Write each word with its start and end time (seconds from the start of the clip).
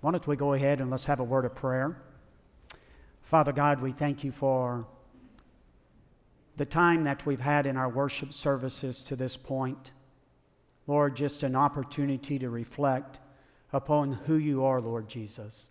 Why 0.00 0.12
don't 0.12 0.26
we 0.26 0.36
go 0.36 0.54
ahead 0.54 0.80
and 0.80 0.90
let's 0.90 1.04
have 1.04 1.20
a 1.20 1.24
word 1.24 1.44
of 1.44 1.54
prayer? 1.54 2.00
Father 3.22 3.52
God, 3.52 3.82
we 3.82 3.92
thank 3.92 4.24
you 4.24 4.32
for 4.32 4.86
the 6.56 6.64
time 6.64 7.04
that 7.04 7.26
we've 7.26 7.40
had 7.40 7.66
in 7.66 7.76
our 7.76 7.88
worship 7.88 8.32
services 8.32 9.02
to 9.04 9.16
this 9.16 9.36
point. 9.36 9.90
Lord, 10.86 11.16
just 11.16 11.42
an 11.42 11.54
opportunity 11.54 12.38
to 12.38 12.48
reflect 12.48 13.20
upon 13.72 14.12
who 14.12 14.36
you 14.36 14.64
are, 14.64 14.80
Lord 14.80 15.06
Jesus. 15.08 15.70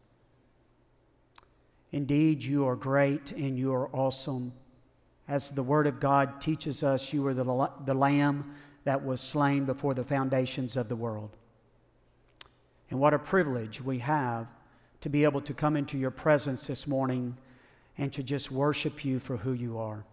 Indeed, 1.91 2.43
you 2.43 2.67
are 2.67 2.75
great 2.75 3.31
and 3.31 3.57
you 3.57 3.73
are 3.73 3.89
awesome. 3.89 4.53
As 5.27 5.51
the 5.51 5.63
Word 5.63 5.87
of 5.87 5.99
God 5.99 6.39
teaches 6.39 6.83
us, 6.83 7.11
you 7.13 7.25
are 7.25 7.33
the, 7.33 7.69
the 7.83 7.95
Lamb 7.95 8.55
that 8.83 9.03
was 9.03 9.21
slain 9.21 9.65
before 9.65 9.95
the 9.95 10.03
foundations 10.03 10.77
of 10.77 10.87
the 10.87 10.95
world. 10.95 11.35
And 12.89 12.99
what 12.99 13.13
a 13.13 13.19
privilege 13.19 13.81
we 13.81 13.99
have 13.99 14.47
to 15.01 15.09
be 15.09 15.23
able 15.23 15.41
to 15.41 15.53
come 15.53 15.75
into 15.75 15.97
your 15.97 16.11
presence 16.11 16.67
this 16.67 16.87
morning 16.87 17.37
and 17.97 18.11
to 18.13 18.23
just 18.23 18.51
worship 18.51 19.05
you 19.05 19.19
for 19.19 19.37
who 19.37 19.53
you 19.53 19.77
are. 19.77 20.05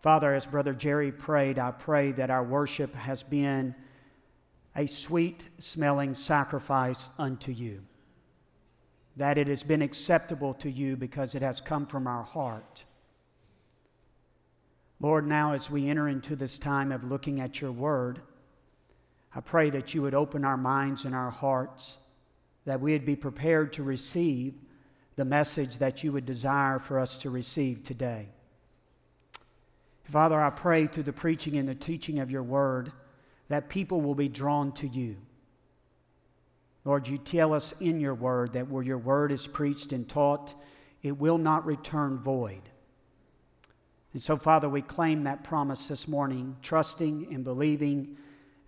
Father, 0.00 0.34
as 0.34 0.46
Brother 0.46 0.72
Jerry 0.72 1.12
prayed, 1.12 1.58
I 1.58 1.70
pray 1.72 2.12
that 2.12 2.30
our 2.30 2.42
worship 2.42 2.94
has 2.94 3.22
been 3.22 3.74
a 4.74 4.86
sweet 4.86 5.44
smelling 5.58 6.14
sacrifice 6.14 7.10
unto 7.18 7.52
you, 7.52 7.82
that 9.16 9.36
it 9.36 9.48
has 9.48 9.62
been 9.62 9.82
acceptable 9.82 10.54
to 10.54 10.70
you 10.70 10.96
because 10.96 11.34
it 11.34 11.42
has 11.42 11.60
come 11.60 11.86
from 11.86 12.06
our 12.06 12.22
heart. 12.22 12.84
Lord, 15.00 15.26
now 15.26 15.52
as 15.52 15.70
we 15.70 15.88
enter 15.88 16.08
into 16.08 16.36
this 16.36 16.58
time 16.58 16.92
of 16.92 17.04
looking 17.04 17.40
at 17.40 17.60
your 17.60 17.72
word, 17.72 18.20
I 19.34 19.40
pray 19.40 19.70
that 19.70 19.94
you 19.94 20.02
would 20.02 20.14
open 20.14 20.44
our 20.44 20.56
minds 20.56 21.04
and 21.04 21.14
our 21.14 21.30
hearts, 21.30 21.98
that 22.64 22.80
we 22.80 22.92
would 22.92 23.06
be 23.06 23.16
prepared 23.16 23.72
to 23.74 23.82
receive 23.82 24.54
the 25.16 25.24
message 25.24 25.78
that 25.78 26.02
you 26.02 26.12
would 26.12 26.26
desire 26.26 26.78
for 26.78 26.98
us 26.98 27.18
to 27.18 27.30
receive 27.30 27.82
today. 27.82 28.28
Father, 30.04 30.40
I 30.40 30.50
pray 30.50 30.86
through 30.86 31.04
the 31.04 31.12
preaching 31.12 31.56
and 31.56 31.68
the 31.68 31.74
teaching 31.74 32.18
of 32.18 32.30
your 32.30 32.42
word 32.42 32.90
that 33.48 33.68
people 33.68 34.00
will 34.00 34.14
be 34.14 34.28
drawn 34.28 34.72
to 34.72 34.88
you. 34.88 35.16
Lord, 36.84 37.06
you 37.06 37.18
tell 37.18 37.52
us 37.52 37.74
in 37.80 38.00
your 38.00 38.14
word 38.14 38.54
that 38.54 38.68
where 38.68 38.82
your 38.82 38.98
word 38.98 39.30
is 39.30 39.46
preached 39.46 39.92
and 39.92 40.08
taught, 40.08 40.54
it 41.02 41.18
will 41.18 41.38
not 41.38 41.66
return 41.66 42.18
void. 42.18 42.62
And 44.12 44.20
so, 44.20 44.36
Father, 44.36 44.68
we 44.68 44.82
claim 44.82 45.24
that 45.24 45.44
promise 45.44 45.86
this 45.86 46.08
morning, 46.08 46.56
trusting 46.62 47.32
and 47.32 47.44
believing 47.44 48.16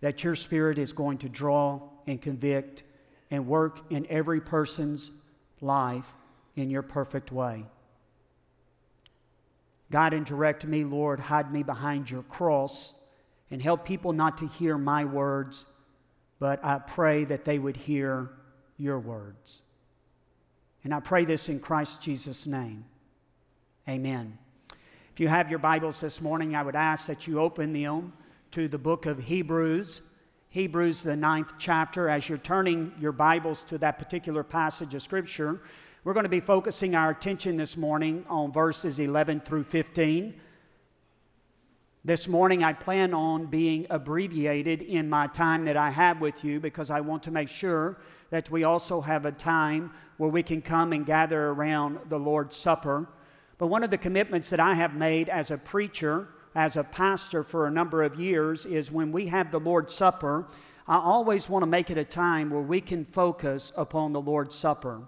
that 0.02 0.22
your 0.24 0.34
Spirit 0.34 0.78
is 0.78 0.92
going 0.92 1.16
to 1.18 1.28
draw 1.28 1.80
and 2.06 2.20
convict 2.20 2.82
and 3.30 3.46
work 3.46 3.80
in 3.88 4.06
every 4.10 4.40
person's 4.40 5.10
life 5.62 6.12
in 6.56 6.68
your 6.68 6.82
perfect 6.82 7.32
way. 7.32 7.64
Guide 9.90 10.12
and 10.12 10.26
direct 10.26 10.66
me, 10.66 10.84
Lord. 10.84 11.20
Hide 11.20 11.52
me 11.52 11.62
behind 11.62 12.10
your 12.10 12.24
cross 12.24 12.94
and 13.50 13.62
help 13.62 13.86
people 13.86 14.12
not 14.12 14.38
to 14.38 14.46
hear 14.46 14.76
my 14.76 15.04
words, 15.04 15.66
but 16.38 16.62
I 16.64 16.78
pray 16.78 17.24
that 17.24 17.44
they 17.44 17.58
would 17.58 17.76
hear 17.76 18.30
your 18.76 18.98
words. 18.98 19.62
And 20.82 20.92
I 20.92 20.98
pray 20.98 21.24
this 21.24 21.48
in 21.48 21.60
Christ 21.60 22.02
Jesus' 22.02 22.46
name. 22.46 22.84
Amen. 23.88 24.36
If 25.12 25.20
you 25.20 25.28
have 25.28 25.48
your 25.48 25.60
Bibles 25.60 26.00
this 26.00 26.20
morning, 26.20 26.56
I 26.56 26.62
would 26.62 26.74
ask 26.74 27.06
that 27.06 27.28
you 27.28 27.38
open 27.38 27.72
them 27.72 28.14
to 28.52 28.68
the 28.68 28.78
book 28.78 29.06
of 29.06 29.18
Hebrews, 29.18 30.02
Hebrews, 30.50 31.02
the 31.02 31.16
ninth 31.16 31.54
chapter. 31.58 32.10
As 32.10 32.28
you're 32.28 32.36
turning 32.36 32.92
your 33.00 33.12
Bibles 33.12 33.62
to 33.64 33.78
that 33.78 33.98
particular 33.98 34.42
passage 34.42 34.94
of 34.94 35.00
Scripture, 35.00 35.62
we're 36.04 36.12
going 36.12 36.24
to 36.24 36.28
be 36.28 36.40
focusing 36.40 36.94
our 36.94 37.08
attention 37.08 37.56
this 37.56 37.78
morning 37.78 38.26
on 38.28 38.52
verses 38.52 38.98
11 38.98 39.40
through 39.40 39.64
15. 39.64 40.38
This 42.04 42.28
morning, 42.28 42.62
I 42.62 42.74
plan 42.74 43.14
on 43.14 43.46
being 43.46 43.86
abbreviated 43.88 44.82
in 44.82 45.08
my 45.08 45.28
time 45.28 45.64
that 45.64 45.78
I 45.78 45.88
have 45.88 46.20
with 46.20 46.44
you 46.44 46.60
because 46.60 46.90
I 46.90 47.00
want 47.00 47.22
to 47.22 47.30
make 47.30 47.48
sure 47.48 47.96
that 48.28 48.50
we 48.50 48.64
also 48.64 49.00
have 49.00 49.24
a 49.24 49.32
time 49.32 49.94
where 50.18 50.28
we 50.28 50.42
can 50.42 50.60
come 50.60 50.92
and 50.92 51.06
gather 51.06 51.48
around 51.48 52.00
the 52.10 52.18
Lord's 52.18 52.54
Supper. 52.54 53.08
But 53.56 53.68
one 53.68 53.82
of 53.82 53.90
the 53.90 53.96
commitments 53.96 54.50
that 54.50 54.60
I 54.60 54.74
have 54.74 54.94
made 54.94 55.30
as 55.30 55.50
a 55.50 55.56
preacher, 55.56 56.28
as 56.54 56.76
a 56.76 56.84
pastor 56.84 57.42
for 57.42 57.66
a 57.66 57.70
number 57.70 58.02
of 58.02 58.20
years, 58.20 58.66
is 58.66 58.90
when 58.90 59.12
we 59.12 59.26
have 59.26 59.50
the 59.50 59.60
Lord's 59.60 59.94
Supper, 59.94 60.46
I 60.86 60.96
always 60.96 61.48
want 61.48 61.62
to 61.62 61.66
make 61.66 61.90
it 61.90 61.98
a 61.98 62.04
time 62.04 62.50
where 62.50 62.62
we 62.62 62.80
can 62.80 63.04
focus 63.04 63.72
upon 63.76 64.12
the 64.12 64.20
Lord's 64.20 64.54
Supper 64.54 65.02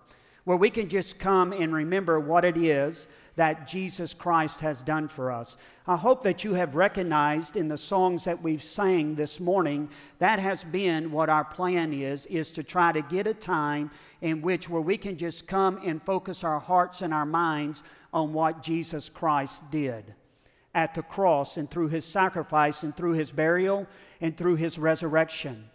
where 0.45 0.57
we 0.57 0.71
can 0.71 0.89
just 0.89 1.19
come 1.19 1.53
and 1.53 1.75
remember 1.75 2.21
what 2.21 2.45
it 2.45 2.57
is 2.57 3.09
that 3.37 3.67
Jesus 3.67 4.15
Christ 4.15 4.61
has 4.61 4.83
done 4.83 5.09
for 5.09 5.33
us. 5.33 5.57
I 5.89 5.97
hope 5.97 6.23
that 6.23 6.45
you 6.45 6.55
have 6.55 6.77
recognized 6.77 7.57
in 7.57 7.67
the 7.67 7.79
songs 7.79 8.25
that 8.25 8.43
we've 8.43 8.63
sang 8.63 9.17
this 9.17 9.41
morning 9.41 9.89
that 10.21 10.39
has 10.39 10.63
been 10.63 11.11
what 11.11 11.29
our 11.29 11.45
plan 11.45 11.93
is 11.93 12.27
is 12.27 12.53
to 12.53 12.63
try 12.63 12.93
to 12.93 13.03
get 13.03 13.27
a 13.27 13.35
time 13.35 13.91
in 14.21 14.41
which 14.41 14.69
where 14.69 14.81
we 14.81 14.97
can 14.97 15.17
just 15.17 15.49
come 15.49 15.81
and 15.85 16.01
focus 16.03 16.45
our 16.45 16.61
hearts 16.61 17.03
and 17.03 17.13
our 17.13 17.27
minds 17.27 17.83
on 18.13 18.33
what 18.33 18.63
Jesus 18.63 19.09
Christ 19.09 19.71
did 19.73 20.15
at 20.75 20.95
the 20.95 21.03
cross 21.03 21.57
and 21.57 21.71
through 21.71 21.89
his 21.89 22.05
sacrifice 22.05 22.83
and 22.83 22.97
through 22.97 23.13
his 23.13 23.33
burial 23.33 23.87
and 24.21 24.37
through 24.37 24.57
his 24.57 24.79
resurrection. 24.79 25.71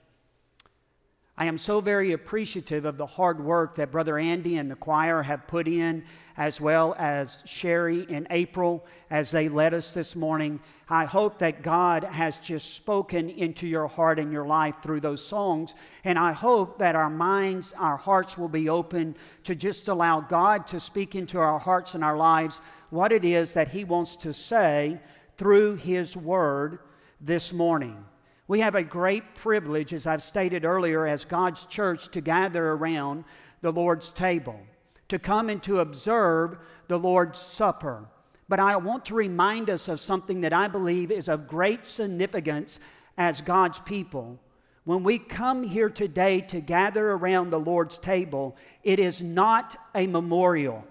I 1.40 1.46
am 1.46 1.58
so 1.58 1.80
very 1.80 2.12
appreciative 2.12 2.84
of 2.84 2.98
the 2.98 3.06
hard 3.06 3.40
work 3.40 3.76
that 3.76 3.94
Brother 3.94 4.18
Andy 4.18 4.58
and 4.58 4.70
the 4.70 4.76
choir 4.76 5.24
have 5.24 5.48
put 5.48 5.70
in, 5.70 6.04
as 6.36 6.60
well 6.60 6.94
as 7.00 7.44
Sherry 7.46 8.06
and 8.10 8.28
April 8.30 8.86
as 9.10 9.32
they 9.32 9.48
led 9.48 9.74
us 9.74 9.94
this 9.94 10.18
morning. 10.18 10.60
I 10.90 11.06
hope 11.06 11.38
that 11.38 11.64
God 11.64 12.04
has 12.04 12.40
just 12.40 12.74
spoken 12.74 13.30
into 13.30 13.68
your 13.68 13.88
heart 13.88 14.20
and 14.20 14.34
your 14.34 14.46
life 14.46 14.82
through 14.84 15.00
those 15.00 15.26
songs. 15.26 15.76
And 16.04 16.20
I 16.20 16.34
hope 16.34 16.80
that 16.80 16.98
our 16.98 17.10
minds, 17.10 17.72
our 17.78 17.96
hearts 17.96 18.38
will 18.38 18.50
be 18.50 18.68
open 18.68 19.16
to 19.44 19.56
just 19.56 19.88
allow 19.88 20.20
God 20.20 20.68
to 20.68 20.80
speak 20.82 21.16
into 21.16 21.40
our 21.40 21.58
hearts 21.58 21.96
and 21.96 22.04
our 22.04 22.18
lives 22.18 22.60
what 22.90 23.12
it 23.12 23.26
is 23.26 23.54
that 23.54 23.70
He 23.70 23.84
wants 23.84 24.16
to 24.18 24.34
say 24.34 25.00
through 25.38 25.76
His 25.76 26.16
Word 26.18 26.80
this 27.22 27.54
morning. 27.54 28.04
We 28.48 28.62
have 28.62 28.76
a 28.76 28.84
great 28.84 29.36
privilege, 29.36 29.94
as 29.94 30.08
I've 30.08 30.24
stated 30.24 30.66
earlier, 30.66 31.06
as 31.06 31.24
God's 31.24 31.66
church 31.66 32.10
to 32.10 32.22
gather 32.22 32.72
around 32.72 33.26
the 33.62 33.72
Lord's 33.72 34.12
table, 34.12 34.60
to 35.10 35.20
come 35.20 35.50
and 35.50 35.62
to 35.64 35.80
observe 35.80 36.58
the 36.88 36.98
Lord's 36.98 37.38
Supper. 37.38 38.06
But 38.48 38.60
I 38.60 38.76
want 38.78 39.06
to 39.06 39.16
remind 39.16 39.70
us 39.70 39.88
of 39.88 40.00
something 40.00 40.42
that 40.42 40.54
I 40.54 40.68
believe 40.68 41.12
is 41.12 41.28
of 41.28 41.48
great 41.48 41.86
significance 41.86 42.80
as 43.18 43.42
God's 43.42 43.80
people. 43.80 44.40
When 44.86 45.04
we 45.04 45.20
come 45.20 45.64
here 45.64 45.90
today 45.90 46.42
to 46.42 46.60
gather 46.60 47.12
around 47.12 47.52
the 47.52 47.60
Lord's 47.60 48.00
table, 48.00 48.58
it 48.84 49.00
is 49.00 49.22
not 49.22 49.76
a 49.94 50.08
memorial. 50.08 50.88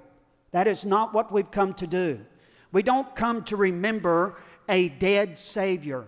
That 0.50 0.66
is 0.66 0.84
not 0.84 1.12
what 1.12 1.32
we've 1.32 1.50
come 1.50 1.75
to 1.75 1.86
do. 1.86 2.25
We 2.72 2.82
don't 2.82 3.14
come 3.14 3.44
to 3.44 3.56
remember 3.56 4.36
a 4.69 4.88
dead 4.88 5.38
Savior 5.38 6.06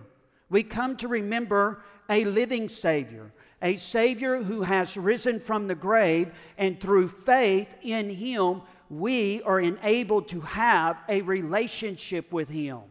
we 0.51 0.63
come 0.63 0.97
to 0.97 1.07
remember 1.07 1.81
a 2.09 2.25
living 2.25 2.67
Savior, 2.67 3.31
a 3.61 3.77
Savior 3.77 4.43
who 4.43 4.63
has 4.63 4.97
risen 4.97 5.39
from 5.39 5.67
the 5.67 5.75
grave, 5.75 6.29
and 6.57 6.79
through 6.79 7.07
faith 7.07 7.77
in 7.81 8.09
Him, 8.09 8.61
we 8.89 9.41
are 9.43 9.61
enabled 9.61 10.27
to 10.27 10.41
have 10.41 10.97
a 11.07 11.21
relationship 11.21 12.33
with 12.33 12.49
Him. 12.49 12.81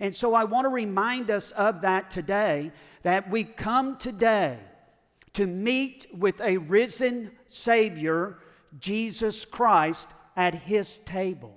And 0.00 0.16
so 0.16 0.32
I 0.32 0.44
want 0.44 0.64
to 0.64 0.70
remind 0.70 1.30
us 1.30 1.50
of 1.52 1.82
that 1.82 2.10
today 2.10 2.72
that 3.02 3.30
we 3.30 3.44
come 3.44 3.98
today 3.98 4.58
to 5.34 5.46
meet 5.46 6.06
with 6.16 6.40
a 6.40 6.56
risen 6.56 7.32
Savior, 7.48 8.38
Jesus 8.80 9.44
Christ, 9.44 10.08
at 10.36 10.54
His 10.54 10.98
table. 11.00 11.56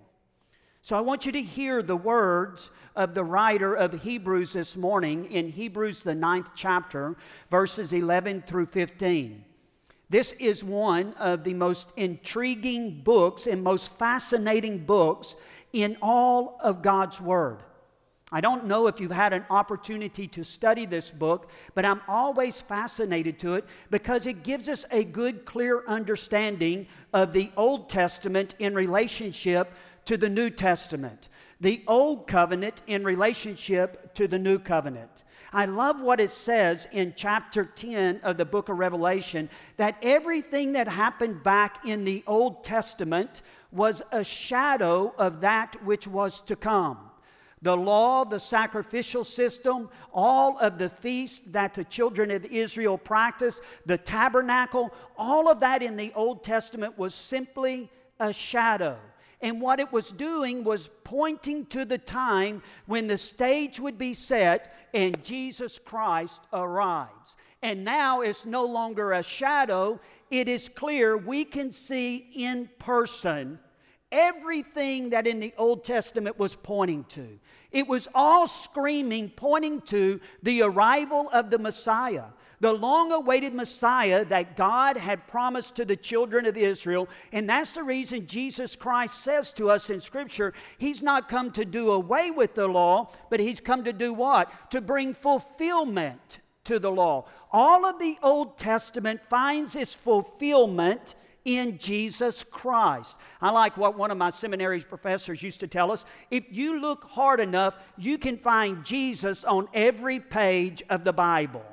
So 0.82 0.98
I 0.98 1.02
want 1.02 1.26
you 1.26 1.32
to 1.34 1.42
hear 1.42 1.84
the 1.84 1.98
words 1.98 2.72
of 2.96 3.14
the 3.14 3.24
writer 3.24 3.74
of 3.74 4.04
Hebrews 4.04 4.54
this 4.54 4.78
morning 4.78 5.26
in 5.26 5.50
Hebrews, 5.50 6.04
the 6.04 6.16
ninth 6.16 6.52
chapter, 6.56 7.18
verses 7.52 7.92
11 7.92 8.44
through 8.48 8.68
15. 8.68 9.44
This 10.10 10.32
is 10.34 10.64
one 10.64 11.14
of 11.16 11.44
the 11.44 11.54
most 11.54 11.92
intriguing 11.98 13.02
books 13.04 13.48
and 13.48 13.62
most 13.62 13.92
fascinating 14.00 14.86
books 14.86 15.36
in 15.74 15.98
all 16.02 16.58
of 16.62 16.82
God's 16.82 17.20
Word. 17.20 17.64
I 18.30 18.42
don't 18.42 18.66
know 18.66 18.88
if 18.88 19.00
you've 19.00 19.12
had 19.12 19.32
an 19.32 19.46
opportunity 19.50 20.28
to 20.28 20.44
study 20.44 20.86
this 20.86 21.12
book, 21.12 21.50
but 21.76 21.86
I'm 21.86 22.02
always 22.10 22.60
fascinated 22.60 23.40
to 23.40 23.54
it 23.54 23.66
because 23.90 24.26
it 24.26 24.44
gives 24.44 24.68
us 24.68 24.86
a 24.92 25.06
good, 25.06 25.46
clear 25.46 25.84
understanding 25.88 26.88
of 27.14 27.32
the 27.32 27.52
Old 27.56 27.90
Testament 27.90 28.56
in 28.60 28.76
relationship 28.76 29.72
to 30.06 30.18
the 30.18 30.30
New 30.30 30.50
Testament. 30.50 31.30
the 31.60 31.84
old 31.88 32.28
covenant 32.28 32.82
in 32.88 33.04
relationship 33.04 34.14
to 34.14 34.28
the 34.28 34.38
new 34.38 34.60
covenant. 34.60 35.24
I 35.52 35.66
love 35.66 36.02
what 36.02 36.20
it 36.20 36.30
says 36.30 36.88
in 36.92 37.14
chapter 37.16 37.66
10 37.66 38.20
of 38.22 38.38
the 38.38 38.46
book 38.46 38.70
of 38.70 38.78
Revelation 38.78 39.50
that 39.78 39.98
everything 40.02 40.74
that 40.74 40.88
happened 40.88 41.42
back 41.44 41.86
in 41.86 42.04
the 42.04 42.24
Old 42.28 42.64
Testament 42.64 43.42
was 43.72 44.02
a 44.12 44.24
shadow 44.24 45.14
of 45.18 45.42
that 45.42 45.84
which 45.84 46.08
was 46.08 46.42
to 46.42 46.56
come. 46.56 47.00
The 47.62 47.76
law, 47.76 48.24
the 48.24 48.40
sacrificial 48.40 49.24
system, 49.24 49.90
all 50.14 50.60
of 50.60 50.78
the 50.78 50.90
feasts 50.90 51.42
that 51.48 51.74
the 51.74 51.84
children 51.84 52.30
of 52.30 52.46
Israel 52.46 52.98
practiced, 52.98 53.64
the 53.86 53.98
tabernacle, 53.98 54.94
all 55.18 55.50
of 55.50 55.60
that 55.62 55.82
in 55.82 55.98
the 55.98 56.14
Old 56.14 56.44
Testament 56.44 56.98
was 56.98 57.16
simply 57.16 57.90
a 58.20 58.32
shadow. 58.32 59.00
And 59.42 59.62
what 59.62 59.80
it 59.80 59.92
was 59.92 60.12
doing 60.12 60.64
was 60.64 60.90
pointing 61.04 61.66
to 61.68 61.86
the 61.86 61.98
time 61.98 62.64
when 62.86 63.08
the 63.08 63.18
stage 63.18 63.80
would 63.80 63.98
be 63.98 64.14
set 64.14 64.74
and 64.94 65.24
Jesus 65.24 65.78
Christ 65.80 66.44
arrives. 66.54 67.36
And 67.62 67.84
now 67.84 68.22
it's 68.22 68.46
no 68.46 68.66
longer 68.66 69.14
a 69.14 69.24
shadow, 69.24 70.00
it 70.30 70.48
is 70.48 70.70
clear 70.70 71.18
we 71.18 71.44
can 71.44 71.72
see 71.72 72.30
in 72.36 72.70
person 72.80 73.60
everything 74.12 75.12
that 75.12 75.28
in 75.28 75.40
the 75.40 75.54
Old 75.58 75.84
Testament 75.84 76.40
was 76.40 76.56
pointing 76.56 77.04
to. 77.06 77.40
It 77.72 77.88
was 77.88 78.08
all 78.16 78.48
screaming, 78.48 79.30
pointing 79.30 79.82
to 79.82 80.20
the 80.44 80.62
arrival 80.62 81.30
of 81.32 81.50
the 81.50 81.60
Messiah 81.60 82.26
the 82.60 82.74
long 82.74 83.12
awaited 83.12 83.54
Messiah 83.54 84.26
that 84.26 84.58
God 84.58 84.98
had 84.98 85.28
promised 85.28 85.76
to 85.76 85.86
the 85.86 85.96
children 85.96 86.46
of 86.46 86.58
Israel. 86.58 87.08
And 87.32 87.50
that's 87.50 87.74
the 87.74 87.84
reason 87.84 88.26
Jesus 88.26 88.76
Christ 88.76 89.22
says 89.22 89.54
to 89.54 89.70
us 89.70 89.90
in 89.90 90.02
Scripture, 90.02 90.54
He's 90.78 91.04
not 91.04 91.30
come 91.30 91.52
to 91.52 91.66
do 91.66 91.92
away 91.92 92.32
with 92.32 92.56
the 92.56 92.68
law, 92.68 93.12
but 93.30 93.40
He's 93.40 93.60
come 93.60 93.84
to 93.84 93.94
do 93.94 94.14
what? 94.14 94.72
To 94.72 94.82
bring 94.82 95.14
fulfillment 95.14 96.40
to 96.64 96.80
the 96.80 96.92
law. 96.92 97.26
All 97.52 97.86
of 97.86 98.00
the 98.00 98.18
Old 98.24 98.58
Testament 98.58 99.22
finds 99.30 99.76
its 99.76 99.94
fulfillment 99.94 101.16
in 101.48 101.78
Jesus 101.78 102.44
Christ. 102.44 103.18
I 103.42 103.52
like 103.52 103.78
what 103.78 103.98
one 103.98 104.12
of 104.12 104.18
my 104.18 104.32
seminary 104.32 104.82
professors 104.82 105.42
used 105.42 105.62
to 105.62 105.68
tell 105.68 105.94
us. 105.94 106.04
If 106.30 106.44
you 106.52 106.82
look 106.82 107.06
hard 107.06 107.40
enough, 107.40 107.78
you 107.98 108.18
can 108.18 108.38
find 108.38 108.84
Jesus 108.84 109.46
on 109.46 109.70
every 109.74 110.20
page 110.20 110.84
of 110.90 111.06
the 111.06 111.14
Bible. 111.14 111.64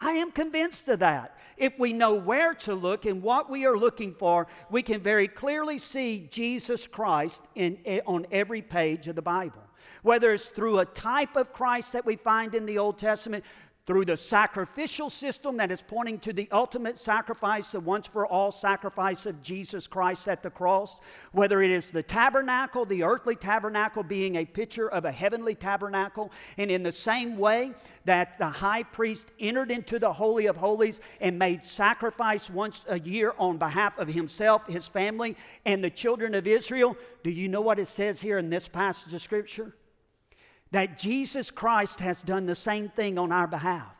I 0.00 0.12
am 0.12 0.32
convinced 0.32 0.88
of 0.88 1.00
that. 1.00 1.38
If 1.58 1.78
we 1.78 1.92
know 1.92 2.14
where 2.14 2.54
to 2.54 2.74
look 2.74 3.04
and 3.04 3.22
what 3.22 3.50
we 3.50 3.66
are 3.66 3.76
looking 3.76 4.14
for, 4.14 4.46
we 4.70 4.82
can 4.82 5.02
very 5.02 5.28
clearly 5.28 5.78
see 5.78 6.26
Jesus 6.30 6.86
Christ 6.86 7.44
in, 7.54 7.78
eh, 7.84 8.00
on 8.06 8.26
every 8.32 8.62
page 8.62 9.06
of 9.06 9.16
the 9.16 9.22
Bible. 9.22 9.62
Whether 10.02 10.32
it's 10.32 10.48
through 10.48 10.78
a 10.78 10.86
type 10.86 11.36
of 11.36 11.52
Christ 11.52 11.92
that 11.92 12.06
we 12.06 12.16
find 12.16 12.54
in 12.54 12.64
the 12.64 12.78
Old 12.78 12.96
Testament, 12.96 13.44
through 13.84 14.04
the 14.04 14.16
sacrificial 14.16 15.10
system 15.10 15.56
that 15.56 15.72
is 15.72 15.82
pointing 15.82 16.18
to 16.20 16.32
the 16.32 16.48
ultimate 16.52 16.96
sacrifice, 16.96 17.72
the 17.72 17.80
once 17.80 18.06
for 18.06 18.26
all 18.26 18.52
sacrifice 18.52 19.26
of 19.26 19.42
Jesus 19.42 19.88
Christ 19.88 20.28
at 20.28 20.42
the 20.42 20.50
cross, 20.50 21.00
whether 21.32 21.60
it 21.60 21.70
is 21.70 21.90
the 21.90 22.02
tabernacle, 22.02 22.84
the 22.84 23.02
earthly 23.02 23.34
tabernacle 23.34 24.04
being 24.04 24.36
a 24.36 24.44
picture 24.44 24.88
of 24.88 25.04
a 25.04 25.10
heavenly 25.10 25.56
tabernacle, 25.56 26.30
and 26.58 26.70
in 26.70 26.84
the 26.84 26.92
same 26.92 27.36
way 27.36 27.72
that 28.04 28.38
the 28.38 28.46
high 28.46 28.84
priest 28.84 29.32
entered 29.40 29.72
into 29.72 29.98
the 29.98 30.12
Holy 30.12 30.46
of 30.46 30.56
Holies 30.56 31.00
and 31.20 31.36
made 31.36 31.64
sacrifice 31.64 32.48
once 32.48 32.84
a 32.88 33.00
year 33.00 33.34
on 33.36 33.58
behalf 33.58 33.98
of 33.98 34.06
himself, 34.06 34.64
his 34.68 34.86
family, 34.86 35.36
and 35.66 35.82
the 35.82 35.90
children 35.90 36.34
of 36.34 36.46
Israel, 36.46 36.96
do 37.24 37.30
you 37.30 37.48
know 37.48 37.60
what 37.60 37.80
it 37.80 37.86
says 37.86 38.20
here 38.20 38.38
in 38.38 38.48
this 38.48 38.68
passage 38.68 39.12
of 39.12 39.20
Scripture? 39.20 39.74
That 40.72 40.98
Jesus 40.98 41.50
Christ 41.50 42.00
has 42.00 42.22
done 42.22 42.46
the 42.46 42.54
same 42.54 42.88
thing 42.88 43.18
on 43.18 43.30
our 43.30 43.46
behalf. 43.46 43.94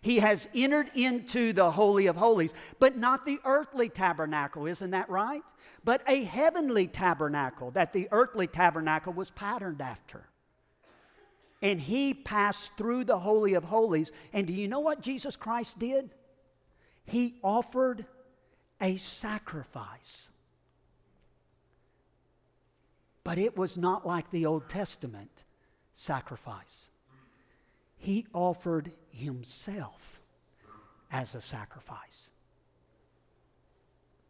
He 0.00 0.18
has 0.18 0.48
entered 0.54 0.90
into 0.94 1.52
the 1.52 1.70
Holy 1.70 2.06
of 2.08 2.16
Holies, 2.16 2.52
but 2.78 2.96
not 2.96 3.24
the 3.24 3.38
earthly 3.44 3.88
tabernacle, 3.88 4.66
isn't 4.66 4.90
that 4.90 5.08
right? 5.08 5.42
But 5.84 6.02
a 6.06 6.24
heavenly 6.24 6.86
tabernacle 6.88 7.70
that 7.70 7.92
the 7.92 8.08
earthly 8.10 8.46
tabernacle 8.46 9.12
was 9.12 9.30
patterned 9.30 9.80
after. 9.80 10.26
And 11.62 11.80
he 11.80 12.12
passed 12.12 12.76
through 12.76 13.04
the 13.04 13.18
Holy 13.18 13.54
of 13.54 13.64
Holies. 13.64 14.12
And 14.32 14.46
do 14.46 14.52
you 14.52 14.68
know 14.68 14.80
what 14.80 15.00
Jesus 15.00 15.36
Christ 15.36 15.78
did? 15.78 16.10
He 17.06 17.36
offered 17.42 18.06
a 18.80 18.96
sacrifice. 18.96 20.30
But 23.24 23.38
it 23.38 23.56
was 23.56 23.78
not 23.78 24.06
like 24.06 24.30
the 24.30 24.44
Old 24.44 24.68
Testament 24.68 25.43
sacrifice. 25.94 26.90
He 27.96 28.26
offered 28.34 28.92
himself 29.10 30.20
as 31.10 31.34
a 31.34 31.40
sacrifice. 31.40 32.30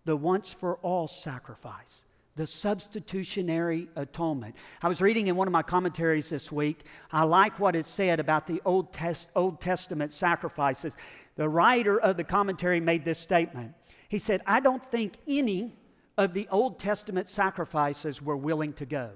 The 0.04 0.16
once 0.16 0.52
for 0.52 0.76
all 0.76 1.08
sacrifice, 1.08 2.04
the 2.36 2.46
substitutionary 2.46 3.88
atonement. 3.96 4.54
I 4.82 4.88
was 4.88 5.00
reading 5.00 5.28
in 5.28 5.36
one 5.36 5.48
of 5.48 5.52
my 5.52 5.62
commentaries 5.62 6.28
this 6.28 6.52
week. 6.52 6.84
I 7.10 7.22
like 7.22 7.58
what 7.58 7.74
it 7.74 7.86
said 7.86 8.20
about 8.20 8.46
the 8.46 8.60
Old, 8.64 8.92
Test, 8.92 9.30
Old 9.34 9.60
Testament 9.60 10.12
sacrifices. 10.12 10.96
The 11.36 11.48
writer 11.48 11.98
of 11.98 12.16
the 12.16 12.24
commentary 12.24 12.80
made 12.80 13.04
this 13.04 13.18
statement. 13.18 13.74
He 14.08 14.18
said, 14.18 14.42
I 14.46 14.60
don't 14.60 14.84
think 14.90 15.16
any 15.26 15.74
of 16.18 16.34
the 16.34 16.46
Old 16.50 16.78
Testament 16.78 17.28
sacrifices 17.28 18.20
were 18.20 18.36
willing 18.36 18.74
to 18.74 18.84
go. 18.84 19.10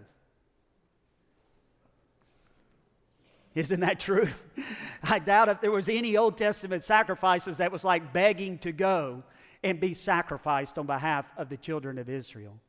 Isn't 3.58 3.80
that 3.80 3.98
true? 3.98 4.28
I 5.02 5.18
doubt 5.18 5.48
if 5.48 5.60
there 5.60 5.72
was 5.72 5.88
any 5.88 6.16
Old 6.16 6.38
Testament 6.38 6.84
sacrifices 6.84 7.58
that 7.58 7.72
was 7.72 7.82
like 7.82 8.12
begging 8.12 8.58
to 8.58 8.70
go 8.70 9.24
and 9.64 9.80
be 9.80 9.94
sacrificed 9.94 10.78
on 10.78 10.86
behalf 10.86 11.28
of 11.36 11.48
the 11.48 11.56
children 11.56 11.98
of 11.98 12.08
Israel. 12.08 12.60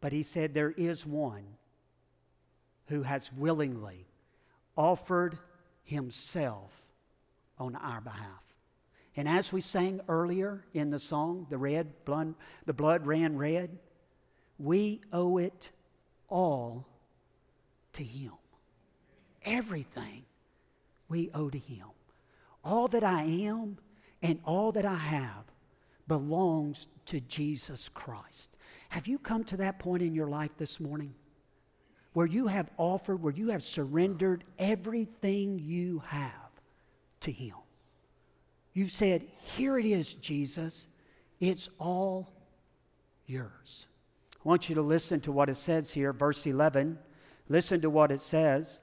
But 0.00 0.12
he 0.12 0.22
said 0.22 0.54
there 0.54 0.70
is 0.70 1.04
one 1.04 1.44
who 2.86 3.02
has 3.02 3.30
willingly 3.30 4.06
offered 4.74 5.38
himself 5.84 6.72
on 7.58 7.76
our 7.76 8.00
behalf. 8.00 8.54
And 9.16 9.28
as 9.28 9.52
we 9.52 9.60
sang 9.60 10.00
earlier 10.08 10.64
in 10.72 10.88
the 10.88 10.98
song, 10.98 11.46
the 11.50 11.58
red 11.58 12.06
blood, 12.06 12.34
the 12.64 12.72
blood 12.72 13.06
ran 13.06 13.36
red, 13.36 13.78
we 14.58 15.02
owe 15.12 15.36
it 15.36 15.70
all 16.30 16.86
to 17.92 18.02
him. 18.02 18.32
Everything 19.44 20.24
we 21.08 21.30
owe 21.34 21.50
to 21.50 21.58
Him. 21.58 21.86
All 22.64 22.88
that 22.88 23.04
I 23.04 23.22
am 23.22 23.78
and 24.22 24.38
all 24.44 24.72
that 24.72 24.84
I 24.84 24.94
have 24.94 25.44
belongs 26.06 26.86
to 27.06 27.20
Jesus 27.20 27.88
Christ. 27.88 28.56
Have 28.90 29.06
you 29.06 29.18
come 29.18 29.44
to 29.44 29.56
that 29.58 29.78
point 29.78 30.02
in 30.02 30.14
your 30.14 30.28
life 30.28 30.50
this 30.58 30.78
morning 30.78 31.14
where 32.12 32.26
you 32.26 32.46
have 32.46 32.70
offered, 32.76 33.22
where 33.22 33.32
you 33.32 33.48
have 33.48 33.62
surrendered 33.62 34.44
everything 34.58 35.58
you 35.58 36.02
have 36.06 36.50
to 37.20 37.32
Him? 37.32 37.54
You've 38.74 38.92
said, 38.92 39.26
Here 39.56 39.78
it 39.78 39.86
is, 39.86 40.14
Jesus. 40.14 40.88
It's 41.40 41.70
all 41.78 42.30
yours. 43.26 43.88
I 44.44 44.48
want 44.48 44.68
you 44.68 44.74
to 44.74 44.82
listen 44.82 45.20
to 45.22 45.32
what 45.32 45.48
it 45.48 45.56
says 45.56 45.90
here, 45.90 46.12
verse 46.12 46.46
11. 46.46 46.98
Listen 47.48 47.80
to 47.80 47.90
what 47.90 48.10
it 48.10 48.20
says. 48.20 48.81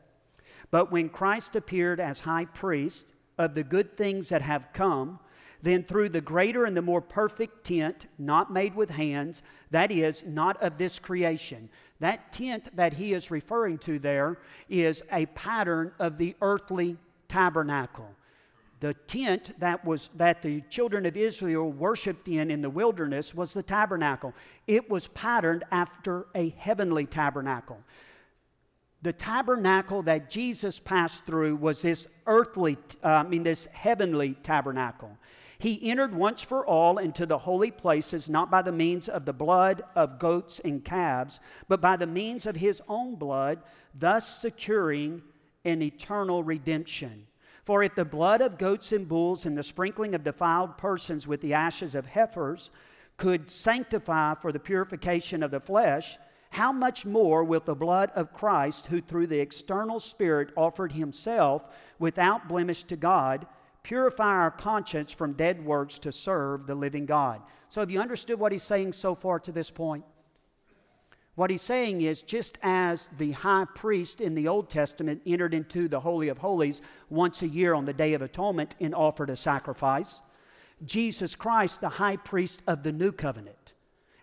But 0.71 0.91
when 0.91 1.09
Christ 1.09 1.55
appeared 1.55 1.99
as 1.99 2.21
high 2.21 2.45
priest 2.45 3.13
of 3.37 3.55
the 3.55 3.63
good 3.63 3.97
things 3.97 4.29
that 4.29 4.41
have 4.41 4.71
come, 4.73 5.19
then 5.61 5.83
through 5.83 6.09
the 6.09 6.21
greater 6.21 6.65
and 6.65 6.75
the 6.75 6.81
more 6.81 7.01
perfect 7.01 7.65
tent, 7.65 8.07
not 8.17 8.51
made 8.51 8.75
with 8.75 8.91
hands, 8.91 9.41
that 9.71 9.91
is, 9.91 10.25
not 10.25 10.61
of 10.61 10.77
this 10.77 10.99
creation. 10.99 11.69
That 11.99 12.31
tent 12.31 12.75
that 12.75 12.93
he 12.93 13.13
is 13.13 13.31
referring 13.31 13.77
to 13.79 13.99
there 13.99 14.37
is 14.69 15.03
a 15.11 15.25
pattern 15.27 15.91
of 15.99 16.17
the 16.17 16.35
earthly 16.41 16.97
tabernacle. 17.27 18.09
The 18.79 18.93
tent 18.93 19.59
that 19.59 19.83
was 19.83 20.09
that 20.15 20.41
the 20.41 20.61
children 20.69 21.05
of 21.05 21.17
Israel 21.17 21.69
worshiped 21.69 22.29
in 22.29 22.49
in 22.49 22.61
the 22.61 22.69
wilderness 22.69 23.35
was 23.35 23.53
the 23.53 23.63
tabernacle. 23.63 24.33
It 24.67 24.89
was 24.89 25.09
patterned 25.09 25.65
after 25.71 26.27
a 26.33 26.49
heavenly 26.49 27.05
tabernacle 27.05 27.83
the 29.01 29.13
tabernacle 29.13 30.01
that 30.03 30.29
Jesus 30.29 30.79
passed 30.79 31.25
through 31.25 31.55
was 31.55 31.81
this 31.81 32.07
earthly, 32.27 32.77
uh, 33.03 33.07
I 33.07 33.23
mean, 33.23 33.43
this 33.43 33.65
heavenly 33.67 34.33
tabernacle. 34.43 35.17
He 35.57 35.89
entered 35.89 36.15
once 36.15 36.41
for 36.41 36.65
all 36.65 36.97
into 36.97 37.25
the 37.25 37.37
holy 37.37 37.71
places, 37.71 38.29
not 38.29 38.49
by 38.49 38.61
the 38.61 38.71
means 38.71 39.09
of 39.09 39.25
the 39.25 39.33
blood 39.33 39.81
of 39.95 40.19
goats 40.19 40.59
and 40.61 40.83
calves, 40.83 41.39
but 41.67 41.81
by 41.81 41.97
the 41.97 42.07
means 42.07 42.45
of 42.45 42.55
his 42.55 42.81
own 42.87 43.15
blood, 43.15 43.61
thus 43.93 44.41
securing 44.41 45.21
an 45.65 45.81
eternal 45.81 46.43
redemption. 46.43 47.27
For 47.65 47.83
if 47.83 47.93
the 47.93 48.05
blood 48.05 48.41
of 48.41 48.57
goats 48.57 48.91
and 48.93 49.07
bulls 49.07 49.45
and 49.45 49.57
the 49.57 49.63
sprinkling 49.63 50.15
of 50.15 50.23
defiled 50.23 50.77
persons 50.77 51.27
with 51.27 51.41
the 51.41 51.53
ashes 51.53 51.93
of 51.93 52.05
heifers 52.05 52.71
could 53.17 53.49
sanctify 53.49 54.35
for 54.35 54.51
the 54.53 54.59
purification 54.59 55.43
of 55.43 55.51
the 55.51 55.59
flesh, 55.59 56.17
how 56.51 56.71
much 56.71 57.05
more 57.05 57.43
will 57.43 57.59
the 57.59 57.75
blood 57.75 58.11
of 58.15 58.33
Christ, 58.33 58.87
who 58.87 59.01
through 59.01 59.27
the 59.27 59.39
external 59.39 59.99
Spirit 59.99 60.49
offered 60.55 60.93
himself 60.93 61.65
without 61.99 62.49
blemish 62.49 62.83
to 62.83 62.95
God, 62.95 63.45
purify 63.83 64.25
our 64.25 64.51
conscience 64.51 65.11
from 65.11 65.33
dead 65.33 65.63
works 65.63 65.99
to 65.99 66.11
serve 66.11 66.65
the 66.65 66.75
living 66.75 67.05
God? 67.05 67.41
So, 67.69 67.81
have 67.81 67.91
you 67.91 67.99
understood 67.99 68.39
what 68.39 68.51
he's 68.51 68.63
saying 68.63 68.93
so 68.93 69.13
far 69.13 69.39
to 69.41 69.51
this 69.51 69.69
point? 69.69 70.03
What 71.35 71.51
he's 71.51 71.61
saying 71.61 72.01
is 72.01 72.21
just 72.21 72.57
as 72.63 73.09
the 73.17 73.31
high 73.31 73.65
priest 73.73 74.19
in 74.19 74.35
the 74.35 74.49
Old 74.49 74.69
Testament 74.69 75.21
entered 75.25 75.53
into 75.53 75.87
the 75.87 76.01
Holy 76.01 76.27
of 76.27 76.39
Holies 76.39 76.81
once 77.09 77.41
a 77.41 77.47
year 77.47 77.73
on 77.73 77.85
the 77.85 77.93
Day 77.93 78.13
of 78.13 78.21
Atonement 78.21 78.75
and 78.81 78.93
offered 78.93 79.29
a 79.29 79.37
sacrifice, 79.37 80.21
Jesus 80.83 81.35
Christ, 81.35 81.79
the 81.79 81.87
high 81.87 82.17
priest 82.17 82.61
of 82.67 82.83
the 82.83 82.91
new 82.91 83.13
covenant, 83.13 83.73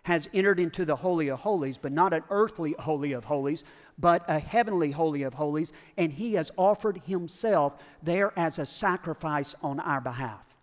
has 0.07 0.29
entered 0.33 0.57
into 0.57 0.85
the 0.85 0.95
Holy 0.95 1.27
of 1.27 1.41
Holies, 1.41 1.77
but 1.77 1.91
not 1.91 2.13
an 2.13 2.23
earthly 2.29 2.73
Holy 2.79 3.11
of 3.11 3.25
Holies, 3.25 3.65
but 3.99 4.23
a 4.29 4.39
heavenly 4.39 4.91
Holy 4.91 5.23
of 5.23 5.33
Holies, 5.33 5.73
and 5.97 6.13
he 6.13 6.35
has 6.35 6.49
offered 6.55 7.01
himself 7.05 7.75
there 8.01 8.31
as 8.39 8.57
a 8.57 8.65
sacrifice 8.65 9.53
on 9.61 9.81
our 9.81 9.99
behalf. 9.99 10.55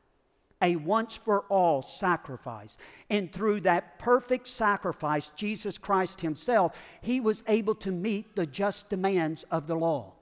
A 0.63 0.77
once 0.77 1.19
for 1.19 1.41
all 1.51 1.83
sacrifice. 1.83 2.79
And 3.11 3.31
through 3.31 3.61
that 3.61 3.99
perfect 3.99 4.49
sacrifice, 4.49 5.29
Jesus 5.37 5.77
Christ 5.77 6.23
Himself, 6.23 6.75
He 7.03 7.21
was 7.21 7.43
able 7.47 7.75
to 7.75 7.93
meet 7.93 8.37
the 8.37 8.47
just 8.47 8.89
demands 8.89 9.43
of 9.51 9.67
the 9.67 9.77
law. 9.77 10.15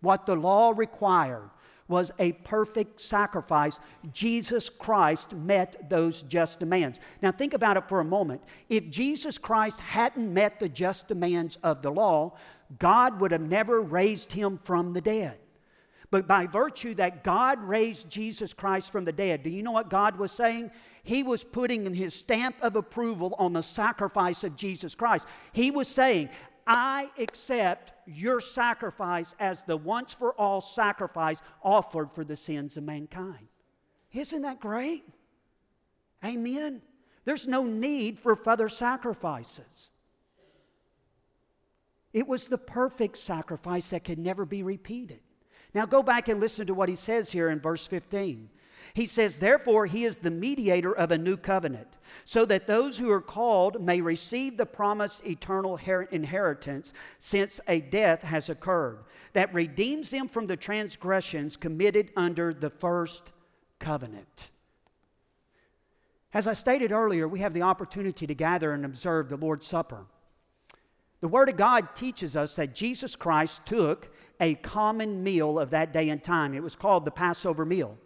What 0.00 0.26
the 0.26 0.36
law 0.36 0.72
required 0.76 1.50
was 1.90 2.10
a 2.18 2.32
perfect 2.32 3.00
sacrifice. 3.00 3.80
Jesus 4.12 4.70
Christ 4.70 5.34
met 5.34 5.90
those 5.90 6.22
just 6.22 6.60
demands. 6.60 7.00
Now, 7.20 7.32
think 7.32 7.52
about 7.52 7.76
it 7.76 7.88
for 7.88 8.00
a 8.00 8.04
moment. 8.04 8.42
If 8.68 8.88
Jesus 8.88 9.36
Christ 9.36 9.80
hadn't 9.80 10.32
met 10.32 10.60
the 10.60 10.68
just 10.68 11.08
demands 11.08 11.58
of 11.62 11.82
the 11.82 11.90
law, 11.90 12.36
God 12.78 13.20
would 13.20 13.32
have 13.32 13.42
never 13.42 13.82
raised 13.82 14.32
him 14.32 14.56
from 14.56 14.92
the 14.92 15.00
dead. 15.00 15.38
But 16.10 16.26
by 16.26 16.46
virtue 16.46 16.94
that 16.94 17.22
God 17.22 17.62
raised 17.62 18.10
Jesus 18.10 18.52
Christ 18.52 18.90
from 18.90 19.04
the 19.04 19.12
dead, 19.12 19.42
do 19.42 19.50
you 19.50 19.62
know 19.62 19.72
what 19.72 19.90
God 19.90 20.16
was 20.16 20.32
saying? 20.32 20.70
He 21.02 21.22
was 21.22 21.44
putting 21.44 21.92
his 21.94 22.14
stamp 22.14 22.56
of 22.62 22.76
approval 22.76 23.34
on 23.38 23.52
the 23.52 23.62
sacrifice 23.62 24.44
of 24.44 24.56
Jesus 24.56 24.94
Christ. 24.94 25.28
He 25.52 25.70
was 25.70 25.88
saying, 25.88 26.30
I 26.66 27.10
accept 27.18 27.92
your 28.06 28.40
sacrifice 28.40 29.34
as 29.38 29.62
the 29.62 29.76
once 29.76 30.14
for 30.14 30.32
all 30.34 30.60
sacrifice 30.60 31.40
offered 31.62 32.12
for 32.12 32.24
the 32.24 32.36
sins 32.36 32.76
of 32.76 32.84
mankind. 32.84 33.48
Isn't 34.12 34.42
that 34.42 34.60
great? 34.60 35.04
Amen. 36.24 36.82
There's 37.24 37.46
no 37.46 37.64
need 37.64 38.18
for 38.18 38.36
further 38.36 38.68
sacrifices. 38.68 39.90
It 42.12 42.26
was 42.26 42.48
the 42.48 42.58
perfect 42.58 43.16
sacrifice 43.18 43.90
that 43.90 44.04
could 44.04 44.18
never 44.18 44.44
be 44.44 44.62
repeated. 44.62 45.20
Now 45.74 45.86
go 45.86 46.02
back 46.02 46.28
and 46.28 46.40
listen 46.40 46.66
to 46.66 46.74
what 46.74 46.88
he 46.88 46.96
says 46.96 47.30
here 47.30 47.48
in 47.48 47.60
verse 47.60 47.86
15. 47.86 48.50
He 48.94 49.06
says, 49.06 49.40
Therefore, 49.40 49.86
he 49.86 50.04
is 50.04 50.18
the 50.18 50.30
mediator 50.30 50.94
of 50.94 51.12
a 51.12 51.18
new 51.18 51.36
covenant, 51.36 51.88
so 52.24 52.44
that 52.46 52.66
those 52.66 52.98
who 52.98 53.10
are 53.10 53.20
called 53.20 53.82
may 53.82 54.00
receive 54.00 54.56
the 54.56 54.66
promised 54.66 55.26
eternal 55.26 55.78
inheritance, 56.10 56.92
since 57.18 57.60
a 57.68 57.80
death 57.80 58.22
has 58.22 58.48
occurred, 58.48 59.00
that 59.32 59.54
redeems 59.54 60.10
them 60.10 60.28
from 60.28 60.46
the 60.46 60.56
transgressions 60.56 61.56
committed 61.56 62.10
under 62.16 62.52
the 62.52 62.70
first 62.70 63.32
covenant. 63.78 64.50
As 66.32 66.46
I 66.46 66.52
stated 66.52 66.92
earlier, 66.92 67.26
we 67.26 67.40
have 67.40 67.54
the 67.54 67.62
opportunity 67.62 68.26
to 68.26 68.34
gather 68.34 68.72
and 68.72 68.84
observe 68.84 69.28
the 69.28 69.36
Lord's 69.36 69.66
Supper. 69.66 70.06
The 71.20 71.28
Word 71.28 71.48
of 71.48 71.56
God 71.56 71.94
teaches 71.94 72.36
us 72.36 72.56
that 72.56 72.74
Jesus 72.74 73.14
Christ 73.16 73.66
took 73.66 74.14
a 74.40 74.54
common 74.54 75.22
meal 75.22 75.58
of 75.58 75.70
that 75.70 75.92
day 75.92 76.08
and 76.08 76.22
time. 76.22 76.54
It 76.54 76.62
was 76.62 76.74
called 76.74 77.04
the 77.04 77.10
Passover 77.10 77.66
meal 77.66 77.98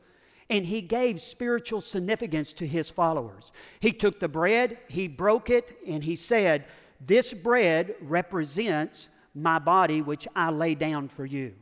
and 0.50 0.66
he 0.66 0.80
gave 0.80 1.20
spiritual 1.20 1.80
significance 1.80 2.52
to 2.54 2.66
his 2.66 2.90
followers. 2.90 3.52
He 3.80 3.92
took 3.92 4.20
the 4.20 4.28
bread, 4.28 4.78
he 4.88 5.08
broke 5.08 5.50
it, 5.50 5.78
and 5.86 6.04
he 6.04 6.16
said, 6.16 6.66
This 7.00 7.32
bread 7.32 7.94
represents 8.00 9.08
my 9.34 9.58
body, 9.58 10.02
which 10.02 10.28
I 10.36 10.50
lay 10.50 10.74
down 10.74 11.08
for 11.08 11.24
you. 11.24 11.54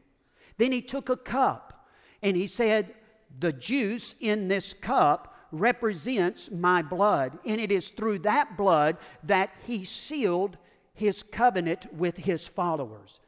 Then 0.58 0.72
he 0.72 0.82
took 0.82 1.08
a 1.08 1.16
cup 1.16 1.88
and 2.22 2.36
he 2.36 2.46
said, 2.46 2.94
The 3.38 3.52
juice 3.52 4.14
in 4.20 4.48
this 4.48 4.74
cup 4.74 5.36
represents 5.50 6.50
my 6.50 6.82
blood, 6.82 7.38
and 7.44 7.60
it 7.60 7.70
is 7.70 7.90
through 7.90 8.20
that 8.20 8.56
blood 8.56 8.96
that 9.22 9.50
he 9.66 9.84
sealed 9.84 10.56
his 10.94 11.22
covenant 11.22 11.92
with 11.94 12.18
his 12.18 12.48
followers 12.48 13.20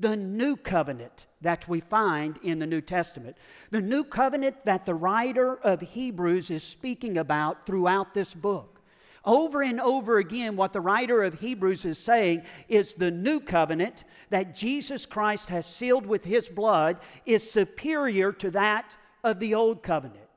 the 0.00 0.16
new 0.16 0.56
covenant 0.56 1.26
that 1.42 1.68
we 1.68 1.80
find 1.80 2.38
in 2.42 2.58
the 2.58 2.66
New 2.66 2.80
Testament. 2.80 3.36
The 3.70 3.82
new 3.82 4.02
covenant 4.02 4.64
that 4.64 4.86
the 4.86 4.94
writer 4.94 5.56
of 5.56 5.80
Hebrews 5.80 6.50
is 6.50 6.62
speaking 6.62 7.18
about 7.18 7.66
throughout 7.66 8.14
this 8.14 8.34
book. 8.34 8.80
Over 9.24 9.62
and 9.62 9.80
over 9.80 10.16
again, 10.16 10.56
what 10.56 10.72
the 10.72 10.80
writer 10.80 11.22
of 11.22 11.40
Hebrews 11.40 11.84
is 11.84 11.98
saying 11.98 12.42
is 12.68 12.94
the 12.94 13.10
new 13.10 13.38
covenant 13.38 14.04
that 14.30 14.54
Jesus 14.54 15.04
Christ 15.04 15.50
has 15.50 15.66
sealed 15.66 16.06
with 16.06 16.24
his 16.24 16.48
blood 16.48 16.96
is 17.26 17.50
superior 17.50 18.32
to 18.32 18.50
that 18.52 18.96
of 19.22 19.38
the 19.38 19.54
old 19.54 19.82
covenant. 19.82 20.29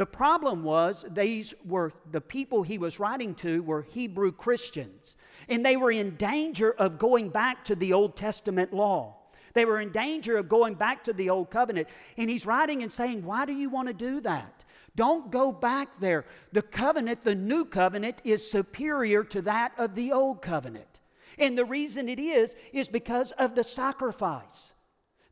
The 0.00 0.06
problem 0.06 0.62
was 0.62 1.04
these 1.10 1.52
were 1.62 1.92
the 2.10 2.22
people 2.22 2.62
he 2.62 2.78
was 2.78 2.98
writing 2.98 3.34
to 3.34 3.62
were 3.62 3.82
Hebrew 3.82 4.32
Christians, 4.32 5.18
and 5.46 5.62
they 5.62 5.76
were 5.76 5.90
in 5.90 6.16
danger 6.16 6.72
of 6.72 6.98
going 6.98 7.28
back 7.28 7.66
to 7.66 7.74
the 7.74 7.92
Old 7.92 8.16
Testament 8.16 8.72
law. 8.72 9.16
They 9.52 9.66
were 9.66 9.78
in 9.78 9.92
danger 9.92 10.38
of 10.38 10.48
going 10.48 10.72
back 10.72 11.04
to 11.04 11.12
the 11.12 11.28
old 11.28 11.50
covenant. 11.50 11.86
And 12.16 12.30
he's 12.30 12.46
writing 12.46 12.82
and 12.82 12.90
saying, 12.90 13.26
Why 13.26 13.44
do 13.44 13.52
you 13.52 13.68
want 13.68 13.88
to 13.88 13.92
do 13.92 14.22
that? 14.22 14.64
Don't 14.96 15.30
go 15.30 15.52
back 15.52 16.00
there. 16.00 16.24
The 16.52 16.62
covenant, 16.62 17.22
the 17.22 17.34
new 17.34 17.66
covenant, 17.66 18.22
is 18.24 18.50
superior 18.50 19.22
to 19.24 19.42
that 19.42 19.72
of 19.76 19.94
the 19.94 20.12
old 20.12 20.40
covenant. 20.40 21.00
And 21.38 21.58
the 21.58 21.66
reason 21.66 22.08
it 22.08 22.18
is, 22.18 22.56
is 22.72 22.88
because 22.88 23.32
of 23.32 23.54
the 23.54 23.64
sacrifice. 23.64 24.72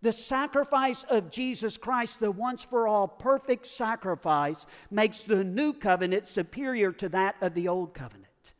The 0.00 0.12
sacrifice 0.12 1.04
of 1.04 1.30
Jesus 1.30 1.76
Christ, 1.76 2.20
the 2.20 2.30
once 2.30 2.64
for 2.64 2.86
all 2.86 3.08
perfect 3.08 3.66
sacrifice, 3.66 4.64
makes 4.90 5.24
the 5.24 5.42
new 5.42 5.72
covenant 5.72 6.26
superior 6.26 6.92
to 6.92 7.08
that 7.08 7.36
of 7.40 7.54
the 7.54 7.66
old 7.66 7.94
covenant. 7.94 8.54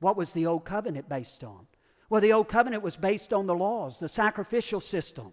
What 0.00 0.16
was 0.16 0.32
the 0.32 0.46
old 0.46 0.64
covenant 0.64 1.08
based 1.08 1.44
on? 1.44 1.66
Well, 2.08 2.22
the 2.22 2.32
old 2.32 2.48
covenant 2.48 2.82
was 2.82 2.96
based 2.96 3.32
on 3.32 3.46
the 3.46 3.54
laws, 3.54 3.98
the 3.98 4.08
sacrificial 4.08 4.80
system. 4.80 5.32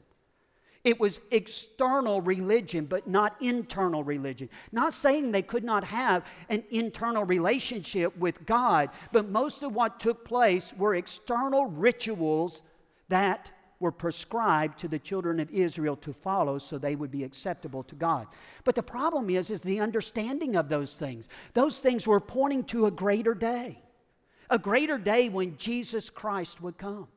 It 0.83 0.99
was 0.99 1.19
external 1.31 2.21
religion, 2.21 2.85
but 2.85 3.07
not 3.07 3.35
internal 3.41 4.03
religion. 4.03 4.49
Not 4.71 4.93
saying 4.93 5.31
they 5.31 5.41
could 5.41 5.63
not 5.63 5.83
have 5.85 6.27
an 6.47 6.63
internal 6.69 7.23
relationship 7.23 8.15
with 8.17 8.45
God, 8.45 8.89
but 9.11 9.29
most 9.29 9.63
of 9.63 9.73
what 9.73 9.99
took 9.99 10.25
place 10.25 10.73
were 10.77 10.93
external 10.93 11.67
rituals 11.67 12.61
that 13.07 13.51
were 13.79 13.91
prescribed 13.91 14.79
to 14.79 14.87
the 14.87 14.99
children 14.99 15.39
of 15.39 15.49
Israel 15.51 15.95
to 15.97 16.13
follow 16.13 16.57
so 16.57 16.77
they 16.77 16.95
would 16.95 17.11
be 17.11 17.23
acceptable 17.23 17.83
to 17.83 17.95
God. 17.95 18.27
But 18.63 18.75
the 18.75 18.83
problem 18.83 19.29
is 19.29 19.49
is 19.49 19.61
the 19.61 19.79
understanding 19.79 20.55
of 20.55 20.69
those 20.69 20.95
things. 20.95 21.29
Those 21.53 21.79
things 21.79 22.07
were 22.07 22.19
pointing 22.19 22.63
to 22.65 22.85
a 22.85 22.91
greater 22.91 23.33
day. 23.33 23.81
A 24.49 24.59
greater 24.59 24.97
day 24.97 25.29
when 25.29 25.57
Jesus 25.57 26.09
Christ 26.09 26.61
would 26.61 26.77
come. 26.77 27.07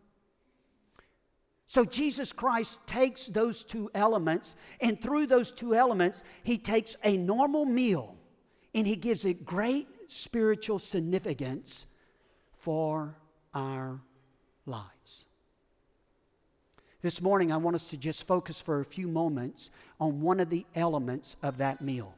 So 1.67 1.85
Jesus 1.85 2.33
Christ 2.33 2.81
takes 2.87 3.27
those 3.27 3.63
two 3.63 3.91
elements 3.95 4.57
and 4.81 5.01
through 5.01 5.27
those 5.27 5.51
two 5.51 5.75
elements 5.75 6.23
he 6.43 6.57
takes 6.57 6.97
a 7.05 7.19
normal 7.19 7.67
meal 7.67 8.17
and 8.75 8.87
he 8.87 8.97
gives 8.97 9.27
it 9.27 9.45
great 9.45 9.87
spiritual 10.07 10.79
significance 10.79 11.85
for 12.57 13.19
our 13.53 14.01
lives. 14.65 15.29
This 17.01 17.23
morning, 17.23 17.53
I 17.53 17.59
want 17.59 17.77
us 17.77 17.87
to 17.91 17.97
just 17.97 18.27
focus 18.27 18.61
for 18.61 18.81
a 18.81 18.85
few 18.85 19.07
moments 19.07 19.71
on 20.01 20.21
one 20.21 20.41
of 20.41 20.51
the 20.51 20.67
elements 20.75 21.37
of 21.45 21.59
that 21.59 21.81
meal. 21.81 22.15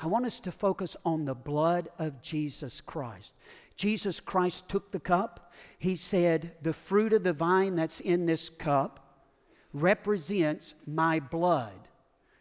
I 0.00 0.06
want 0.06 0.24
us 0.24 0.40
to 0.40 0.52
focus 0.52 0.96
on 1.04 1.26
the 1.26 1.34
blood 1.34 1.88
of 1.98 2.22
Jesus 2.22 2.80
Christ. 2.80 3.34
Jesus 3.76 4.18
Christ 4.18 4.66
took 4.66 4.92
the 4.92 5.00
cup. 5.00 5.52
He 5.78 5.94
said, 5.94 6.54
The 6.62 6.72
fruit 6.72 7.12
of 7.12 7.22
the 7.22 7.34
vine 7.34 7.74
that's 7.74 8.00
in 8.00 8.24
this 8.24 8.48
cup 8.48 9.26
represents 9.74 10.74
my 10.86 11.20
blood 11.20 11.88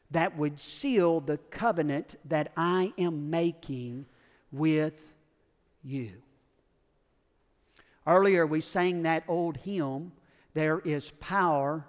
that 0.09 0.37
would 0.37 0.59
seal 0.59 1.19
the 1.19 1.37
covenant 1.37 2.15
that 2.23 2.53
I 2.55 2.93
am 2.97 3.29
making 3.29 4.05
with 4.53 5.11
you. 5.83 6.13
Earlier, 8.05 8.47
we 8.47 8.61
sang 8.61 9.03
that 9.03 9.25
old 9.27 9.57
hymn 9.57 10.13
there 10.57 10.79
is 10.79 11.11
power 11.19 11.85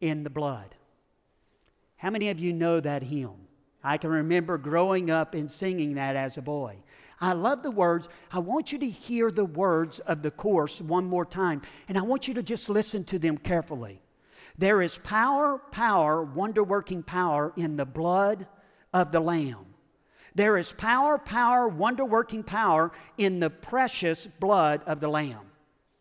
in 0.00 0.24
the 0.24 0.30
blood. 0.30 0.74
How 1.94 2.10
many 2.10 2.30
of 2.30 2.40
you 2.40 2.52
know 2.52 2.80
that 2.80 3.04
hymn? 3.04 3.46
I 3.84 3.96
can 3.96 4.10
remember 4.10 4.58
growing 4.58 5.08
up 5.08 5.34
and 5.34 5.48
singing 5.48 5.94
that 5.94 6.16
as 6.16 6.36
a 6.36 6.42
boy. 6.42 6.78
I 7.20 7.34
love 7.34 7.62
the 7.62 7.70
words. 7.70 8.08
I 8.32 8.40
want 8.40 8.72
you 8.72 8.80
to 8.80 8.90
hear 8.90 9.30
the 9.30 9.44
words 9.44 10.00
of 10.00 10.22
the 10.22 10.32
course 10.32 10.80
one 10.80 11.04
more 11.04 11.24
time, 11.24 11.62
and 11.86 11.96
I 11.96 12.02
want 12.02 12.26
you 12.26 12.34
to 12.34 12.42
just 12.42 12.68
listen 12.68 13.04
to 13.04 13.20
them 13.20 13.38
carefully. 13.38 14.02
There 14.58 14.82
is 14.82 14.98
power, 14.98 15.58
power, 15.70 16.24
wonder 16.24 16.64
working 16.64 17.04
power 17.04 17.52
in 17.56 17.76
the 17.76 17.86
blood 17.86 18.48
of 18.92 19.12
the 19.12 19.20
Lamb. 19.20 19.66
There 20.34 20.58
is 20.58 20.72
power, 20.72 21.18
power, 21.18 21.68
wonder 21.68 22.04
working 22.04 22.42
power 22.42 22.90
in 23.16 23.38
the 23.38 23.50
precious 23.50 24.26
blood 24.26 24.82
of 24.86 24.98
the 24.98 25.08
Lamb. 25.08 25.51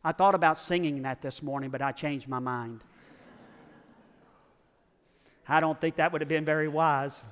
I 0.04 0.12
thought 0.12 0.36
about 0.36 0.58
singing 0.58 1.04
that 1.04 1.22
this 1.22 1.44
morning, 1.44 1.70
but 1.70 1.82
I 1.82 1.92
changed 1.92 2.28
my 2.28 2.40
mind. 2.40 2.84
I 5.48 5.60
don't 5.60 5.80
think 5.80 5.98
that 5.98 6.12
would 6.12 6.22
have 6.22 6.30
been 6.30 6.46
very 6.46 6.68
wise. 6.68 7.26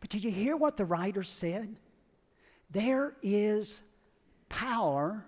But 0.00 0.10
did 0.10 0.24
you 0.24 0.30
hear 0.30 0.56
what 0.56 0.76
the 0.76 0.84
writer 0.84 1.22
said? 1.22 1.76
There 2.70 3.16
is 3.22 3.82
power 4.48 5.24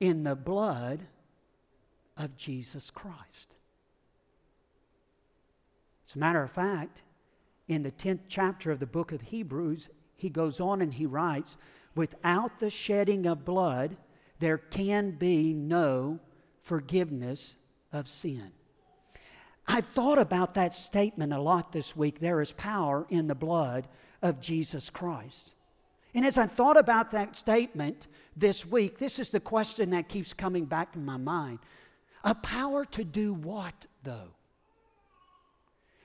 in 0.00 0.24
the 0.24 0.36
blood 0.36 1.00
of 2.16 2.36
Jesus 2.36 2.90
Christ. 2.90 3.56
As 6.06 6.14
a 6.14 6.18
matter 6.18 6.42
of 6.42 6.50
fact, 6.50 7.02
in 7.68 7.82
the 7.82 7.90
10th 7.90 8.20
chapter 8.28 8.70
of 8.70 8.78
the 8.78 8.86
book 8.86 9.12
of 9.12 9.20
Hebrews, 9.22 9.88
he 10.14 10.30
goes 10.30 10.60
on 10.60 10.82
and 10.82 10.94
he 10.94 11.06
writes, 11.06 11.56
Without 11.94 12.58
the 12.60 12.70
shedding 12.70 13.26
of 13.26 13.44
blood, 13.44 13.96
there 14.38 14.58
can 14.58 15.12
be 15.12 15.52
no 15.52 16.20
forgiveness 16.62 17.56
of 17.92 18.08
sin. 18.08 18.52
I've 19.68 19.86
thought 19.86 20.18
about 20.18 20.54
that 20.54 20.74
statement 20.74 21.32
a 21.32 21.40
lot 21.40 21.72
this 21.72 21.96
week. 21.96 22.20
There 22.20 22.40
is 22.40 22.52
power 22.52 23.06
in 23.10 23.26
the 23.26 23.34
blood 23.34 23.88
of 24.22 24.40
Jesus 24.40 24.90
Christ. 24.90 25.54
And 26.14 26.24
as 26.24 26.38
I 26.38 26.46
thought 26.46 26.76
about 26.76 27.10
that 27.10 27.36
statement 27.36 28.06
this 28.36 28.64
week, 28.64 28.98
this 28.98 29.18
is 29.18 29.30
the 29.30 29.40
question 29.40 29.90
that 29.90 30.08
keeps 30.08 30.32
coming 30.32 30.64
back 30.64 30.94
in 30.94 31.04
my 31.04 31.16
mind. 31.16 31.58
A 32.24 32.34
power 32.34 32.84
to 32.86 33.04
do 33.04 33.34
what, 33.34 33.86
though? 34.02 34.34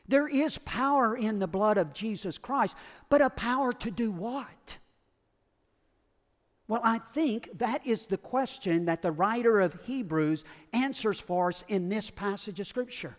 There 0.08 0.28
is 0.28 0.58
power 0.58 1.16
in 1.16 1.40
the 1.40 1.48
blood 1.48 1.78
of 1.78 1.94
Jesus 1.94 2.38
Christ, 2.38 2.76
but 3.10 3.22
a 3.22 3.30
power 3.30 3.72
to 3.74 3.90
do 3.90 4.12
what? 4.12 4.78
Well, 6.72 6.80
I 6.86 7.00
think 7.00 7.50
that 7.58 7.86
is 7.86 8.06
the 8.06 8.16
question 8.16 8.86
that 8.86 9.02
the 9.02 9.12
writer 9.12 9.60
of 9.60 9.78
Hebrews 9.84 10.46
answers 10.72 11.20
for 11.20 11.50
us 11.50 11.66
in 11.68 11.90
this 11.90 12.10
passage 12.10 12.62
of 12.62 12.68
Scripture. 12.68 13.18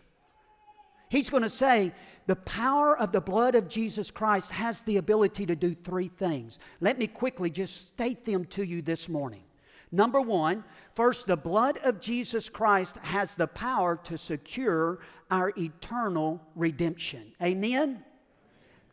He's 1.09 1.29
going 1.29 1.43
to 1.43 1.49
say 1.49 1.93
the 2.25 2.35
power 2.35 2.97
of 2.97 3.11
the 3.11 3.21
blood 3.21 3.53
of 3.53 3.69
Jesus 3.69 4.09
Christ 4.09 4.49
has 4.53 4.81
the 4.81 4.97
ability 4.97 5.45
to 5.45 5.55
do 5.55 5.75
three 5.75 6.07
things. 6.07 6.57
Let 6.81 6.97
me 6.97 7.05
quickly 7.05 7.51
just 7.51 7.89
state 7.89 8.25
them 8.25 8.45
to 8.45 8.63
you 8.63 8.81
this 8.81 9.07
morning. 9.07 9.43
Number 9.91 10.19
one, 10.19 10.63
first, 10.95 11.27
the 11.27 11.37
blood 11.37 11.77
of 11.83 12.01
Jesus 12.01 12.49
Christ 12.49 12.97
has 13.03 13.35
the 13.35 13.45
power 13.45 13.97
to 14.05 14.17
secure 14.17 14.97
our 15.29 15.53
eternal 15.59 16.41
redemption. 16.55 17.35
Amen? 17.39 18.03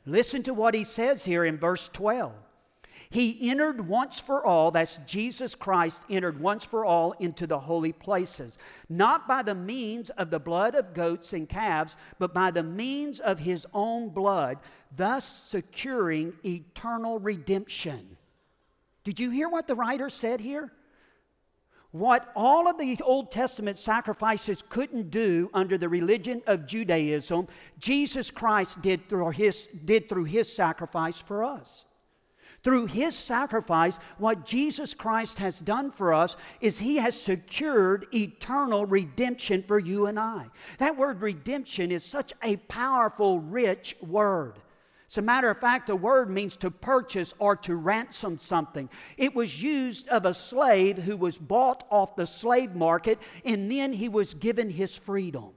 Listen 0.04 0.42
to 0.42 0.52
what 0.52 0.74
he 0.74 0.84
says 0.84 1.24
here 1.24 1.46
in 1.46 1.56
verse 1.56 1.88
12. 1.94 2.34
He 3.12 3.50
entered 3.50 3.88
once 3.88 4.20
for 4.20 4.46
all, 4.46 4.70
that's 4.70 4.98
Jesus 4.98 5.56
Christ 5.56 6.04
entered 6.08 6.40
once 6.40 6.64
for 6.64 6.84
all 6.84 7.10
into 7.18 7.44
the 7.44 7.58
holy 7.58 7.92
places, 7.92 8.56
not 8.88 9.26
by 9.26 9.42
the 9.42 9.54
means 9.54 10.10
of 10.10 10.30
the 10.30 10.38
blood 10.38 10.76
of 10.76 10.94
goats 10.94 11.32
and 11.32 11.48
calves, 11.48 11.96
but 12.20 12.32
by 12.32 12.52
the 12.52 12.62
means 12.62 13.18
of 13.18 13.40
his 13.40 13.66
own 13.74 14.10
blood, 14.10 14.58
thus 14.94 15.24
securing 15.24 16.34
eternal 16.44 17.18
redemption. 17.18 18.16
Did 19.02 19.18
you 19.18 19.30
hear 19.30 19.48
what 19.48 19.66
the 19.66 19.74
writer 19.74 20.08
said 20.08 20.40
here? 20.40 20.70
What 21.90 22.30
all 22.36 22.68
of 22.68 22.78
the 22.78 22.96
Old 23.02 23.32
Testament 23.32 23.76
sacrifices 23.76 24.62
couldn't 24.62 25.10
do 25.10 25.50
under 25.52 25.76
the 25.76 25.88
religion 25.88 26.42
of 26.46 26.64
Judaism, 26.64 27.48
Jesus 27.80 28.30
Christ 28.30 28.80
did 28.82 29.08
through 29.08 29.30
his, 29.30 29.68
did 29.84 30.08
through 30.08 30.24
his 30.24 30.52
sacrifice 30.52 31.18
for 31.18 31.42
us. 31.42 31.86
Through 32.62 32.86
his 32.86 33.16
sacrifice, 33.16 33.98
what 34.18 34.44
Jesus 34.44 34.92
Christ 34.92 35.38
has 35.38 35.60
done 35.60 35.90
for 35.90 36.12
us 36.12 36.36
is 36.60 36.78
he 36.78 36.96
has 36.96 37.18
secured 37.18 38.06
eternal 38.14 38.84
redemption 38.84 39.62
for 39.62 39.78
you 39.78 40.06
and 40.06 40.18
I. 40.18 40.46
That 40.78 40.96
word 40.96 41.22
redemption 41.22 41.90
is 41.90 42.04
such 42.04 42.34
a 42.42 42.56
powerful, 42.56 43.40
rich 43.40 43.96
word. 44.02 44.58
As 45.08 45.18
a 45.18 45.22
matter 45.22 45.50
of 45.50 45.58
fact, 45.58 45.88
the 45.88 45.96
word 45.96 46.30
means 46.30 46.56
to 46.58 46.70
purchase 46.70 47.34
or 47.38 47.56
to 47.56 47.74
ransom 47.74 48.38
something. 48.38 48.88
It 49.16 49.34
was 49.34 49.60
used 49.60 50.06
of 50.08 50.24
a 50.24 50.34
slave 50.34 50.98
who 50.98 51.16
was 51.16 51.36
bought 51.36 51.84
off 51.90 52.14
the 52.14 52.26
slave 52.26 52.76
market 52.76 53.18
and 53.44 53.72
then 53.72 53.92
he 53.92 54.08
was 54.08 54.34
given 54.34 54.70
his 54.70 54.96
freedom. 54.96 55.50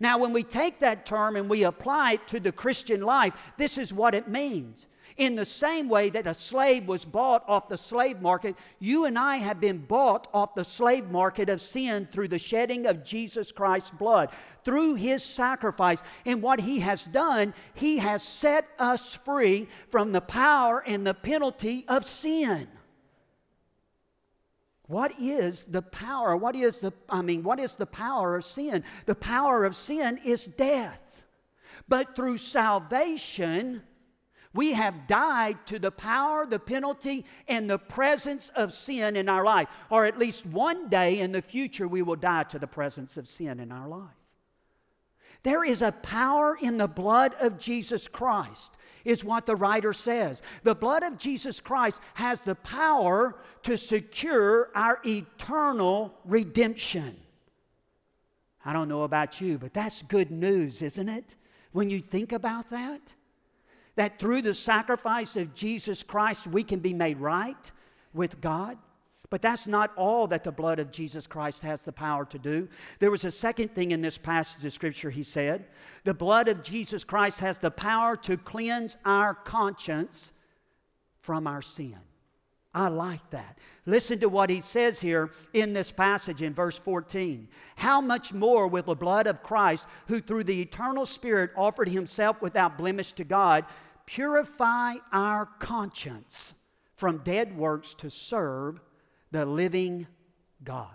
Now, 0.00 0.18
when 0.18 0.32
we 0.32 0.42
take 0.42 0.80
that 0.80 1.06
term 1.06 1.36
and 1.36 1.48
we 1.48 1.62
apply 1.62 2.12
it 2.12 2.26
to 2.28 2.40
the 2.40 2.52
Christian 2.52 3.00
life, 3.00 3.32
this 3.56 3.78
is 3.78 3.92
what 3.92 4.14
it 4.14 4.28
means. 4.28 4.86
In 5.22 5.36
the 5.36 5.44
same 5.44 5.88
way 5.88 6.10
that 6.10 6.26
a 6.26 6.34
slave 6.34 6.88
was 6.88 7.04
bought 7.04 7.44
off 7.46 7.68
the 7.68 7.78
slave 7.78 8.20
market, 8.20 8.56
you 8.80 9.04
and 9.04 9.16
I 9.16 9.36
have 9.36 9.60
been 9.60 9.78
bought 9.78 10.26
off 10.34 10.56
the 10.56 10.64
slave 10.64 11.12
market 11.12 11.48
of 11.48 11.60
sin 11.60 12.08
through 12.10 12.26
the 12.26 12.40
shedding 12.40 12.88
of 12.88 13.04
Jesus 13.04 13.52
Christ's 13.52 13.92
blood, 13.92 14.30
through 14.64 14.96
his 14.96 15.22
sacrifice. 15.22 16.02
And 16.26 16.42
what 16.42 16.62
he 16.62 16.80
has 16.80 17.04
done, 17.04 17.54
he 17.72 17.98
has 17.98 18.24
set 18.24 18.66
us 18.80 19.14
free 19.14 19.68
from 19.90 20.10
the 20.10 20.20
power 20.20 20.82
and 20.84 21.06
the 21.06 21.14
penalty 21.14 21.84
of 21.86 22.04
sin. 22.04 22.66
What 24.88 25.14
is 25.20 25.66
the 25.66 25.82
power? 25.82 26.36
What 26.36 26.56
is 26.56 26.80
the, 26.80 26.92
I 27.08 27.22
mean, 27.22 27.44
what 27.44 27.60
is 27.60 27.76
the 27.76 27.86
power 27.86 28.34
of 28.34 28.42
sin? 28.42 28.82
The 29.06 29.14
power 29.14 29.64
of 29.64 29.76
sin 29.76 30.18
is 30.24 30.46
death. 30.46 31.22
But 31.86 32.16
through 32.16 32.38
salvation, 32.38 33.84
we 34.54 34.72
have 34.74 35.06
died 35.06 35.64
to 35.66 35.78
the 35.78 35.90
power, 35.90 36.44
the 36.46 36.58
penalty, 36.58 37.24
and 37.48 37.68
the 37.68 37.78
presence 37.78 38.50
of 38.50 38.72
sin 38.72 39.16
in 39.16 39.28
our 39.28 39.44
life. 39.44 39.68
Or 39.90 40.04
at 40.04 40.18
least 40.18 40.44
one 40.44 40.88
day 40.88 41.20
in 41.20 41.32
the 41.32 41.42
future, 41.42 41.88
we 41.88 42.02
will 42.02 42.16
die 42.16 42.44
to 42.44 42.58
the 42.58 42.66
presence 42.66 43.16
of 43.16 43.26
sin 43.26 43.60
in 43.60 43.72
our 43.72 43.88
life. 43.88 44.10
There 45.42 45.64
is 45.64 45.82
a 45.82 45.92
power 45.92 46.56
in 46.60 46.76
the 46.76 46.86
blood 46.86 47.34
of 47.40 47.58
Jesus 47.58 48.06
Christ, 48.06 48.76
is 49.04 49.24
what 49.24 49.46
the 49.46 49.56
writer 49.56 49.92
says. 49.92 50.40
The 50.62 50.74
blood 50.74 51.02
of 51.02 51.18
Jesus 51.18 51.58
Christ 51.58 52.00
has 52.14 52.42
the 52.42 52.54
power 52.54 53.36
to 53.62 53.76
secure 53.76 54.70
our 54.74 55.00
eternal 55.04 56.14
redemption. 56.24 57.16
I 58.64 58.72
don't 58.72 58.88
know 58.88 59.02
about 59.02 59.40
you, 59.40 59.58
but 59.58 59.74
that's 59.74 60.02
good 60.02 60.30
news, 60.30 60.82
isn't 60.82 61.08
it? 61.08 61.34
When 61.72 61.90
you 61.90 62.00
think 62.00 62.30
about 62.30 62.70
that? 62.70 63.14
That 63.96 64.18
through 64.18 64.42
the 64.42 64.54
sacrifice 64.54 65.36
of 65.36 65.54
Jesus 65.54 66.02
Christ, 66.02 66.46
we 66.46 66.62
can 66.64 66.80
be 66.80 66.94
made 66.94 67.18
right 67.18 67.70
with 68.14 68.40
God. 68.40 68.78
But 69.30 69.40
that's 69.40 69.66
not 69.66 69.92
all 69.96 70.26
that 70.26 70.44
the 70.44 70.52
blood 70.52 70.78
of 70.78 70.90
Jesus 70.90 71.26
Christ 71.26 71.62
has 71.62 71.80
the 71.80 71.92
power 71.92 72.26
to 72.26 72.38
do. 72.38 72.68
There 72.98 73.10
was 73.10 73.24
a 73.24 73.30
second 73.30 73.74
thing 73.74 73.92
in 73.92 74.02
this 74.02 74.18
passage 74.18 74.62
of 74.62 74.74
Scripture 74.74 75.08
he 75.08 75.22
said. 75.22 75.64
The 76.04 76.12
blood 76.12 76.48
of 76.48 76.62
Jesus 76.62 77.02
Christ 77.02 77.40
has 77.40 77.56
the 77.56 77.70
power 77.70 78.14
to 78.16 78.36
cleanse 78.36 78.98
our 79.06 79.34
conscience 79.34 80.32
from 81.20 81.46
our 81.46 81.62
sin. 81.62 81.96
I 82.74 82.88
like 82.88 83.28
that. 83.30 83.58
Listen 83.84 84.18
to 84.20 84.28
what 84.28 84.48
he 84.48 84.60
says 84.60 85.00
here 85.00 85.30
in 85.52 85.74
this 85.74 85.92
passage 85.92 86.40
in 86.40 86.54
verse 86.54 86.78
14. 86.78 87.48
How 87.76 88.00
much 88.00 88.32
more 88.32 88.66
will 88.66 88.82
the 88.82 88.94
blood 88.94 89.26
of 89.26 89.42
Christ, 89.42 89.86
who 90.08 90.20
through 90.20 90.44
the 90.44 90.62
eternal 90.62 91.04
Spirit 91.04 91.50
offered 91.56 91.88
himself 91.88 92.40
without 92.40 92.78
blemish 92.78 93.12
to 93.14 93.24
God, 93.24 93.66
purify 94.06 94.94
our 95.12 95.46
conscience 95.58 96.54
from 96.94 97.18
dead 97.18 97.56
works 97.56 97.92
to 97.94 98.08
serve 98.08 98.80
the 99.32 99.44
living 99.44 100.06
God? 100.64 100.88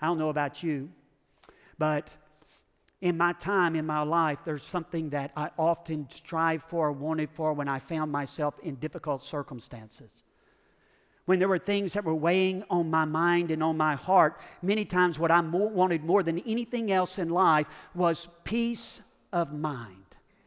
I 0.00 0.06
don't 0.06 0.18
know 0.18 0.30
about 0.30 0.62
you, 0.62 0.90
but 1.78 2.16
in 3.00 3.16
my 3.16 3.32
time, 3.34 3.76
in 3.76 3.84
my 3.84 4.02
life, 4.02 4.40
there's 4.44 4.62
something 4.62 5.10
that 5.10 5.32
I 5.36 5.50
often 5.58 6.08
strive 6.10 6.62
for, 6.62 6.90
wanted 6.92 7.30
for 7.30 7.52
when 7.52 7.68
I 7.68 7.78
found 7.78 8.10
myself 8.10 8.58
in 8.60 8.76
difficult 8.76 9.22
circumstances. 9.22 10.22
When 11.26 11.38
there 11.38 11.48
were 11.48 11.58
things 11.58 11.92
that 11.92 12.04
were 12.04 12.14
weighing 12.14 12.62
on 12.70 12.90
my 12.90 13.04
mind 13.04 13.50
and 13.50 13.62
on 13.62 13.76
my 13.76 13.96
heart, 13.96 14.40
many 14.62 14.84
times 14.84 15.18
what 15.18 15.30
I 15.30 15.42
more, 15.42 15.68
wanted 15.68 16.04
more 16.04 16.22
than 16.22 16.38
anything 16.40 16.90
else 16.90 17.18
in 17.18 17.28
life 17.28 17.68
was 17.94 18.28
peace 18.44 19.02
of 19.32 19.52
mind. 19.52 20.04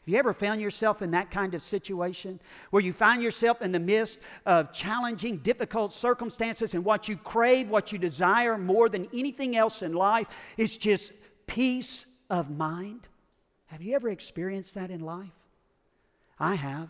Have 0.10 0.14
you 0.14 0.18
ever 0.18 0.34
found 0.34 0.60
yourself 0.60 1.04
in 1.04 1.12
that 1.12 1.30
kind 1.30 1.54
of 1.54 1.62
situation 1.62 2.40
where 2.72 2.82
you 2.82 2.94
find 2.94 3.22
yourself 3.22 3.62
in 3.62 3.72
the 3.72 3.80
midst 3.80 4.22
of 4.48 4.74
challenging, 4.74 5.38
difficult 5.38 5.94
circumstances, 5.94 6.74
and 6.74 6.84
what 6.84 7.08
you 7.08 7.16
crave, 7.16 7.70
what 7.70 7.92
you 7.92 8.00
desire 8.00 8.58
more 8.58 8.90
than 8.90 9.08
anything 9.14 9.56
else 9.56 9.84
in 9.84 9.94
life 9.94 10.28
is 10.58 10.78
just 10.78 11.14
peace 11.46 12.06
of 12.30 12.50
mind. 12.50 13.08
Have 13.68 13.82
you 13.82 13.96
ever 13.96 14.10
experienced 14.10 14.76
that 14.76 14.92
in 14.92 15.02
life? 15.02 15.30
I 16.40 16.56
have. 16.56 16.90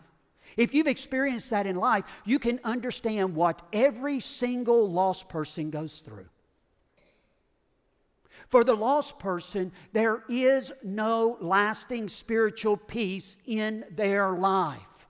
If 0.58 0.73
you've 0.73 0.88
experienced 0.88 1.49
that 1.52 1.67
in 1.67 1.75
life, 1.75 2.06
you 2.25 2.39
can 2.39 2.60
understand 2.63 3.36
what 3.36 3.62
every 3.71 4.19
single 4.19 4.89
lost 4.89 5.30
person 5.30 5.69
goes 5.69 5.99
through. 5.99 6.28
For 8.47 8.63
the 8.63 8.75
lost 8.75 9.19
person, 9.19 9.71
there 9.93 10.23
is 10.28 10.71
no 10.84 11.38
lasting 11.39 12.08
spiritual 12.08 12.78
peace 12.78 13.38
in 13.45 13.86
their 13.91 14.32
life. 14.32 15.08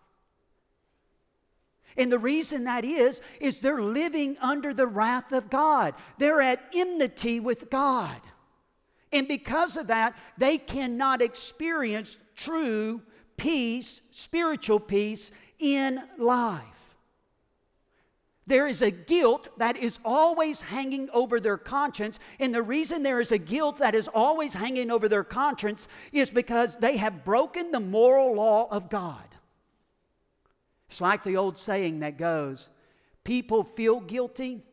And 1.95 2.11
the 2.11 2.19
reason 2.19 2.65
that 2.65 2.85
is, 2.85 3.21
is 3.39 3.59
they're 3.59 3.81
living 3.81 4.37
under 4.41 4.73
the 4.73 4.87
wrath 4.87 5.31
of 5.31 5.49
God. 5.49 5.93
They're 6.17 6.41
at 6.41 6.63
enmity 6.73 7.39
with 7.39 7.69
God. 7.69 8.19
And 9.11 9.27
because 9.27 9.77
of 9.77 9.87
that, 9.87 10.17
they 10.37 10.57
cannot 10.57 11.21
experience 11.21 12.17
true 12.35 13.01
peace, 13.37 14.01
spiritual 14.11 14.79
peace 14.79 15.31
in 15.57 15.99
life. 16.17 16.95
There 18.49 18.67
is 18.67 18.81
a 18.81 18.89
guilt 18.89 19.49
that 19.59 19.77
is 19.77 19.99
always 20.03 20.61
hanging 20.61 21.09
over 21.13 21.39
their 21.39 21.57
conscience. 21.57 22.17
And 22.39 22.53
the 22.53 22.63
reason 22.63 23.03
there 23.03 23.19
is 23.19 23.31
a 23.31 23.37
guilt 23.37 23.77
that 23.77 23.93
is 23.93 24.07
always 24.07 24.55
hanging 24.55 24.89
over 24.89 25.07
their 25.07 25.23
conscience 25.23 25.87
is 26.11 26.31
because 26.31 26.75
they 26.77 26.97
have 26.97 27.23
broken 27.23 27.71
the 27.71 27.79
moral 27.79 28.33
law 28.33 28.67
of 28.71 28.89
God. 28.89 29.23
It's 30.87 30.99
like 30.99 31.23
the 31.23 31.37
old 31.37 31.59
saying 31.59 31.99
that 31.99 32.17
goes 32.17 32.69
people 33.23 33.63
feel 33.63 33.99
guilty 33.99 34.63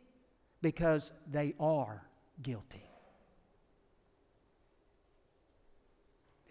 because 0.63 1.13
they 1.31 1.55
are 1.61 2.03
guilty. 2.43 2.86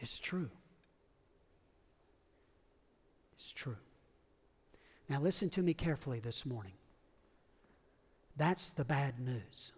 It's 0.06 0.20
true. 0.20 0.52
It's 3.34 3.52
true. 3.52 3.78
Now, 5.10 5.20
listen 5.20 5.50
to 5.50 5.64
me 5.64 5.74
carefully 5.74 6.20
this 6.20 6.46
morning. 6.46 6.74
That's 8.38 8.70
the 8.70 8.86
bad 8.86 9.20
news. 9.20 9.74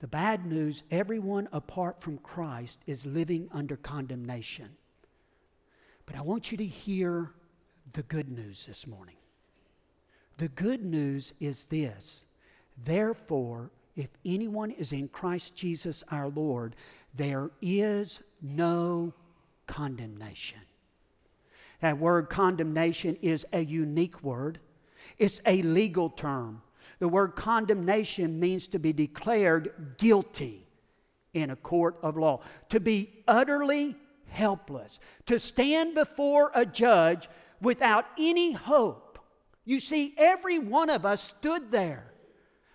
The 0.00 0.06
bad 0.06 0.44
news 0.44 0.82
everyone 0.90 1.48
apart 1.50 2.02
from 2.02 2.18
Christ 2.18 2.82
is 2.86 3.06
living 3.06 3.48
under 3.52 3.78
condemnation. 3.78 4.68
But 6.04 6.16
I 6.16 6.20
want 6.20 6.52
you 6.52 6.58
to 6.58 6.66
hear 6.66 7.30
the 7.94 8.02
good 8.02 8.30
news 8.30 8.66
this 8.66 8.86
morning. 8.86 9.16
The 10.36 10.48
good 10.48 10.84
news 10.84 11.32
is 11.40 11.64
this 11.64 12.26
Therefore, 12.76 13.70
if 14.00 14.08
anyone 14.24 14.70
is 14.70 14.92
in 14.92 15.08
Christ 15.08 15.54
Jesus 15.54 16.02
our 16.10 16.28
Lord, 16.28 16.74
there 17.14 17.50
is 17.60 18.20
no 18.40 19.12
condemnation. 19.66 20.60
That 21.80 21.98
word 21.98 22.30
condemnation 22.30 23.18
is 23.20 23.44
a 23.52 23.60
unique 23.60 24.22
word, 24.22 24.58
it's 25.18 25.42
a 25.44 25.60
legal 25.62 26.08
term. 26.08 26.62
The 26.98 27.08
word 27.08 27.36
condemnation 27.36 28.40
means 28.40 28.68
to 28.68 28.78
be 28.78 28.92
declared 28.94 29.96
guilty 29.98 30.66
in 31.34 31.50
a 31.50 31.56
court 31.56 31.98
of 32.02 32.16
law, 32.16 32.40
to 32.70 32.80
be 32.80 33.22
utterly 33.28 33.96
helpless, 34.28 34.98
to 35.26 35.38
stand 35.38 35.94
before 35.94 36.50
a 36.54 36.64
judge 36.64 37.28
without 37.60 38.06
any 38.18 38.52
hope. 38.52 39.18
You 39.66 39.78
see, 39.78 40.14
every 40.16 40.58
one 40.58 40.88
of 40.88 41.04
us 41.04 41.22
stood 41.22 41.70
there. 41.70 42.09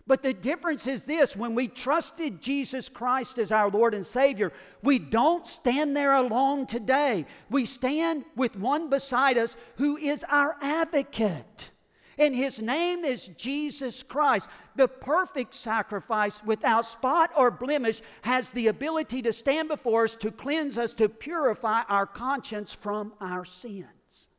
But 0.07 0.21
the 0.21 0.33
difference 0.33 0.85
is 0.85 1.05
this 1.05 1.35
when 1.35 1.55
we 1.55 1.67
trusted 1.67 2.41
Jesus 2.41 2.89
Christ 2.89 3.39
as 3.39 3.51
our 3.51 3.69
Lord 3.69 3.95
and 3.95 4.05
Savior, 4.05 4.51
we 4.83 4.99
don't 4.99 5.47
stand 5.47 5.97
there 5.97 6.13
alone 6.13 6.67
today. 6.67 7.25
We 7.49 7.65
stand 7.65 8.23
with 8.35 8.55
one 8.55 8.89
beside 8.89 9.37
us 9.37 9.57
who 9.77 9.97
is 9.97 10.23
our 10.29 10.57
advocate. 10.61 11.71
And 12.17 12.35
his 12.35 12.61
name 12.61 13.03
is 13.03 13.27
Jesus 13.29 14.03
Christ. 14.03 14.47
The 14.75 14.87
perfect 14.87 15.53
sacrifice 15.53 16.41
without 16.43 16.85
spot 16.85 17.31
or 17.35 17.49
blemish 17.51 18.01
has 18.21 18.51
the 18.51 18.67
ability 18.67 19.23
to 19.23 19.33
stand 19.33 19.67
before 19.69 20.05
us, 20.05 20.15
to 20.17 20.31
cleanse 20.31 20.77
us, 20.77 20.93
to 20.93 21.09
purify 21.09 21.81
our 21.89 22.05
conscience 22.05 22.73
from 22.73 23.13
our 23.19 23.43
sins. 23.43 24.29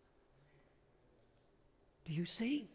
Do 2.06 2.12
you 2.12 2.24
see? 2.24 2.70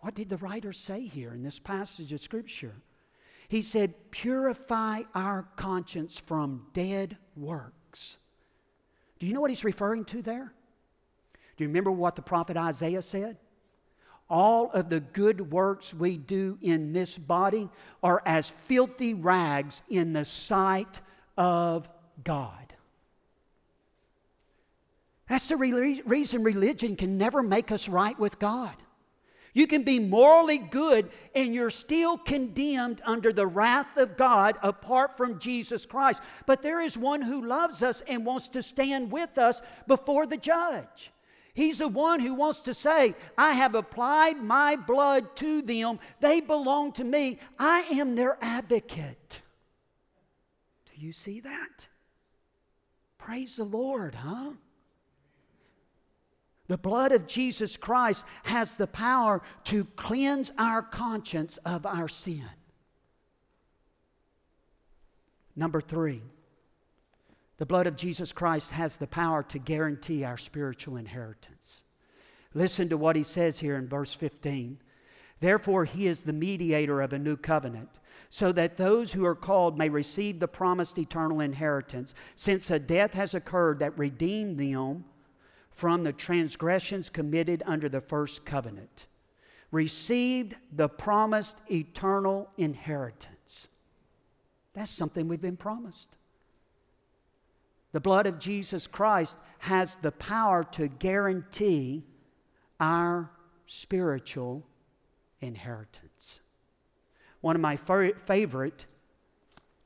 What 0.00 0.14
did 0.14 0.28
the 0.28 0.38
writer 0.38 0.72
say 0.72 1.06
here 1.06 1.32
in 1.32 1.42
this 1.42 1.58
passage 1.58 2.12
of 2.12 2.20
Scripture? 2.20 2.74
He 3.48 3.62
said, 3.62 3.94
Purify 4.10 5.02
our 5.14 5.48
conscience 5.56 6.18
from 6.18 6.66
dead 6.72 7.16
works. 7.36 8.18
Do 9.18 9.26
you 9.26 9.34
know 9.34 9.40
what 9.40 9.50
he's 9.50 9.64
referring 9.64 10.04
to 10.06 10.22
there? 10.22 10.54
Do 11.56 11.64
you 11.64 11.68
remember 11.68 11.90
what 11.90 12.16
the 12.16 12.22
prophet 12.22 12.56
Isaiah 12.56 13.02
said? 13.02 13.36
All 14.30 14.70
of 14.70 14.88
the 14.88 15.00
good 15.00 15.50
works 15.50 15.92
we 15.92 16.16
do 16.16 16.56
in 16.62 16.92
this 16.92 17.18
body 17.18 17.68
are 18.02 18.22
as 18.24 18.48
filthy 18.48 19.12
rags 19.12 19.82
in 19.90 20.12
the 20.12 20.24
sight 20.24 21.00
of 21.36 21.88
God. 22.22 22.74
That's 25.28 25.48
the 25.48 25.56
re- 25.56 26.02
reason 26.06 26.42
religion 26.42 26.96
can 26.96 27.18
never 27.18 27.42
make 27.42 27.70
us 27.70 27.88
right 27.88 28.18
with 28.18 28.38
God. 28.38 28.74
You 29.52 29.66
can 29.66 29.82
be 29.82 29.98
morally 29.98 30.58
good 30.58 31.10
and 31.34 31.54
you're 31.54 31.70
still 31.70 32.16
condemned 32.16 33.02
under 33.04 33.32
the 33.32 33.46
wrath 33.46 33.96
of 33.96 34.16
God 34.16 34.56
apart 34.62 35.16
from 35.16 35.38
Jesus 35.38 35.86
Christ. 35.86 36.22
But 36.46 36.62
there 36.62 36.80
is 36.80 36.96
one 36.96 37.22
who 37.22 37.44
loves 37.44 37.82
us 37.82 38.00
and 38.02 38.24
wants 38.24 38.48
to 38.50 38.62
stand 38.62 39.10
with 39.10 39.38
us 39.38 39.60
before 39.86 40.26
the 40.26 40.36
judge. 40.36 41.10
He's 41.52 41.78
the 41.78 41.88
one 41.88 42.20
who 42.20 42.34
wants 42.34 42.62
to 42.62 42.74
say, 42.74 43.14
I 43.36 43.52
have 43.54 43.74
applied 43.74 44.42
my 44.42 44.76
blood 44.76 45.34
to 45.36 45.62
them. 45.62 45.98
They 46.20 46.40
belong 46.40 46.92
to 46.92 47.04
me. 47.04 47.38
I 47.58 47.80
am 47.90 48.14
their 48.14 48.38
advocate. 48.40 49.42
Do 50.86 51.04
you 51.04 51.12
see 51.12 51.40
that? 51.40 51.88
Praise 53.18 53.56
the 53.56 53.64
Lord, 53.64 54.14
huh? 54.14 54.52
The 56.70 56.78
blood 56.78 57.10
of 57.10 57.26
Jesus 57.26 57.76
Christ 57.76 58.24
has 58.44 58.74
the 58.74 58.86
power 58.86 59.42
to 59.64 59.86
cleanse 59.96 60.52
our 60.56 60.82
conscience 60.82 61.56
of 61.64 61.84
our 61.84 62.06
sin. 62.06 62.48
Number 65.56 65.80
three, 65.80 66.22
the 67.56 67.66
blood 67.66 67.88
of 67.88 67.96
Jesus 67.96 68.30
Christ 68.30 68.70
has 68.70 68.98
the 68.98 69.08
power 69.08 69.42
to 69.42 69.58
guarantee 69.58 70.22
our 70.22 70.36
spiritual 70.36 70.96
inheritance. 70.96 71.82
Listen 72.54 72.88
to 72.90 72.96
what 72.96 73.16
he 73.16 73.24
says 73.24 73.58
here 73.58 73.74
in 73.74 73.88
verse 73.88 74.14
15. 74.14 74.78
Therefore, 75.40 75.86
he 75.86 76.06
is 76.06 76.22
the 76.22 76.32
mediator 76.32 77.00
of 77.00 77.12
a 77.12 77.18
new 77.18 77.36
covenant, 77.36 77.98
so 78.28 78.52
that 78.52 78.76
those 78.76 79.14
who 79.14 79.26
are 79.26 79.34
called 79.34 79.76
may 79.76 79.88
receive 79.88 80.38
the 80.38 80.46
promised 80.46 81.00
eternal 81.00 81.40
inheritance, 81.40 82.14
since 82.36 82.70
a 82.70 82.78
death 82.78 83.14
has 83.14 83.34
occurred 83.34 83.80
that 83.80 83.98
redeemed 83.98 84.56
them 84.56 85.04
from 85.80 86.04
the 86.04 86.12
transgressions 86.12 87.08
committed 87.08 87.62
under 87.64 87.88
the 87.88 88.02
first 88.02 88.44
covenant, 88.44 89.06
received 89.70 90.54
the 90.70 90.86
promised 90.86 91.56
eternal 91.70 92.50
inheritance. 92.58 93.66
That's 94.74 94.90
something 94.90 95.26
we've 95.26 95.40
been 95.40 95.56
promised. 95.56 96.18
The 97.92 98.00
blood 98.00 98.26
of 98.26 98.38
Jesus 98.38 98.86
Christ 98.86 99.38
has 99.60 99.96
the 99.96 100.12
power 100.12 100.64
to 100.72 100.86
guarantee 100.86 102.04
our 102.78 103.30
spiritual 103.64 104.66
inheritance. 105.40 106.42
One 107.40 107.56
of 107.56 107.62
my 107.62 107.76
favorite 107.76 108.84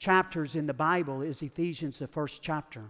chapters 0.01 0.57
in 0.57 0.67
the 0.67 0.75
Bible 0.75 1.23
is 1.23 1.41
Ephesians, 1.41 2.01
the 2.01 2.09
first 2.09 2.43
chapter. 2.43 2.83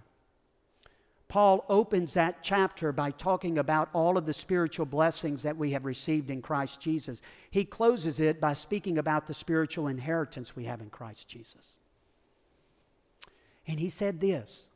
Paul 1.35 1.65
opens 1.69 2.15
that 2.15 2.45
chapter 2.45 2.93
by 2.93 3.11
talking 3.11 3.59
about 3.59 3.89
all 3.93 4.17
of 4.17 4.25
the 4.25 4.33
spiritual 4.33 4.87
blessings 4.87 5.43
that 5.43 5.57
we 5.57 5.73
have 5.73 5.85
received 5.85 6.31
in 6.31 6.41
Christ 6.41 6.81
Jesus. 6.81 7.21
He 7.51 7.65
closes 7.65 8.21
it 8.21 8.41
by 8.41 8.53
speaking 8.53 8.99
about 8.99 9.27
the 9.27 9.35
spiritual 9.35 9.89
inheritance 9.89 10.55
we 10.55 10.67
have 10.67 10.81
in 10.81 10.91
Christ 10.91 11.29
Jesus. 11.29 11.81
And 13.67 13.81
he 13.81 13.89
said 13.89 14.21
this 14.21 14.71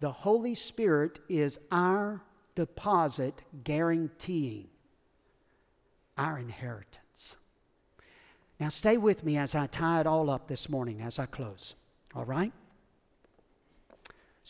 The 0.00 0.10
Holy 0.10 0.56
Spirit 0.56 1.20
is 1.28 1.60
our 1.70 2.20
deposit 2.56 3.42
guaranteeing 3.62 4.66
our 6.18 6.36
inheritance. 6.36 7.36
Now, 8.58 8.70
stay 8.70 8.96
with 8.96 9.22
me 9.22 9.36
as 9.36 9.54
I 9.54 9.68
tie 9.68 10.00
it 10.00 10.08
all 10.08 10.30
up 10.30 10.48
this 10.48 10.68
morning 10.68 11.00
as 11.00 11.20
I 11.20 11.26
close. 11.26 11.76
All 12.12 12.24
right? 12.24 12.52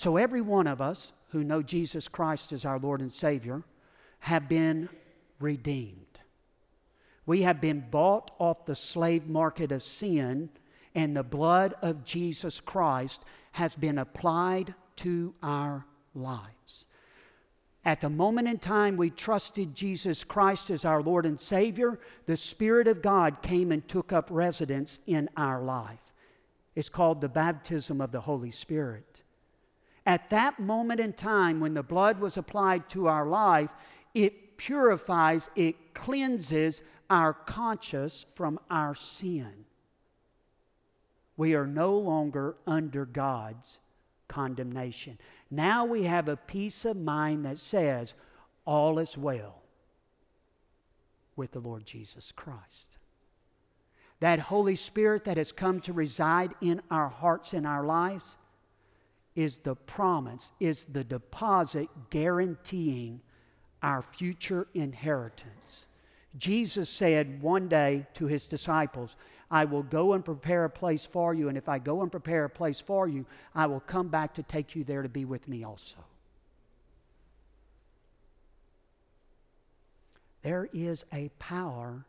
So, 0.00 0.16
every 0.16 0.40
one 0.40 0.66
of 0.66 0.80
us 0.80 1.12
who 1.28 1.44
know 1.44 1.60
Jesus 1.60 2.08
Christ 2.08 2.52
as 2.52 2.64
our 2.64 2.78
Lord 2.78 3.02
and 3.02 3.12
Savior 3.12 3.64
have 4.20 4.48
been 4.48 4.88
redeemed. 5.38 6.20
We 7.26 7.42
have 7.42 7.60
been 7.60 7.84
bought 7.90 8.30
off 8.38 8.64
the 8.64 8.74
slave 8.74 9.26
market 9.26 9.72
of 9.72 9.82
sin, 9.82 10.48
and 10.94 11.14
the 11.14 11.22
blood 11.22 11.74
of 11.82 12.02
Jesus 12.02 12.60
Christ 12.62 13.26
has 13.52 13.76
been 13.76 13.98
applied 13.98 14.74
to 14.96 15.34
our 15.42 15.84
lives. 16.14 16.86
At 17.84 18.00
the 18.00 18.08
moment 18.08 18.48
in 18.48 18.56
time 18.56 18.96
we 18.96 19.10
trusted 19.10 19.74
Jesus 19.74 20.24
Christ 20.24 20.70
as 20.70 20.86
our 20.86 21.02
Lord 21.02 21.26
and 21.26 21.38
Savior, 21.38 22.00
the 22.24 22.38
Spirit 22.38 22.88
of 22.88 23.02
God 23.02 23.42
came 23.42 23.70
and 23.70 23.86
took 23.86 24.14
up 24.14 24.28
residence 24.30 25.00
in 25.06 25.28
our 25.36 25.60
life. 25.60 26.14
It's 26.74 26.88
called 26.88 27.20
the 27.20 27.28
baptism 27.28 28.00
of 28.00 28.12
the 28.12 28.22
Holy 28.22 28.50
Spirit. 28.50 29.09
At 30.06 30.30
that 30.30 30.58
moment 30.58 31.00
in 31.00 31.12
time 31.12 31.60
when 31.60 31.74
the 31.74 31.82
blood 31.82 32.20
was 32.20 32.36
applied 32.36 32.88
to 32.90 33.06
our 33.06 33.26
life, 33.26 33.72
it 34.14 34.56
purifies, 34.56 35.50
it 35.54 35.94
cleanses 35.94 36.82
our 37.08 37.32
conscience 37.32 38.24
from 38.34 38.58
our 38.70 38.94
sin. 38.94 39.64
We 41.36 41.54
are 41.54 41.66
no 41.66 41.96
longer 41.98 42.56
under 42.66 43.04
God's 43.04 43.78
condemnation. 44.28 45.18
Now 45.50 45.84
we 45.84 46.04
have 46.04 46.28
a 46.28 46.36
peace 46.36 46.84
of 46.84 46.96
mind 46.96 47.44
that 47.46 47.58
says, 47.58 48.14
all 48.64 48.98
is 48.98 49.18
well 49.18 49.62
with 51.36 51.52
the 51.52 51.60
Lord 51.60 51.84
Jesus 51.84 52.30
Christ. 52.30 52.98
That 54.20 54.38
Holy 54.38 54.76
Spirit 54.76 55.24
that 55.24 55.38
has 55.38 55.50
come 55.50 55.80
to 55.80 55.92
reside 55.92 56.54
in 56.60 56.82
our 56.90 57.08
hearts 57.08 57.54
and 57.54 57.66
our 57.66 57.84
lives 57.84 58.36
is 59.34 59.58
the 59.58 59.74
promise, 59.74 60.52
is 60.60 60.84
the 60.86 61.04
deposit 61.04 61.88
guaranteeing 62.10 63.20
our 63.82 64.02
future 64.02 64.66
inheritance. 64.74 65.86
Jesus 66.36 66.88
said 66.88 67.42
one 67.42 67.68
day 67.68 68.06
to 68.14 68.26
his 68.26 68.46
disciples, 68.46 69.16
I 69.50 69.64
will 69.64 69.82
go 69.82 70.12
and 70.12 70.24
prepare 70.24 70.64
a 70.64 70.70
place 70.70 71.04
for 71.04 71.34
you, 71.34 71.48
and 71.48 71.58
if 71.58 71.68
I 71.68 71.78
go 71.78 72.02
and 72.02 72.10
prepare 72.10 72.44
a 72.44 72.50
place 72.50 72.80
for 72.80 73.08
you, 73.08 73.26
I 73.54 73.66
will 73.66 73.80
come 73.80 74.08
back 74.08 74.34
to 74.34 74.42
take 74.42 74.76
you 74.76 74.84
there 74.84 75.02
to 75.02 75.08
be 75.08 75.24
with 75.24 75.48
me 75.48 75.64
also. 75.64 75.98
There 80.42 80.68
is 80.72 81.04
a 81.12 81.30
power 81.38 82.06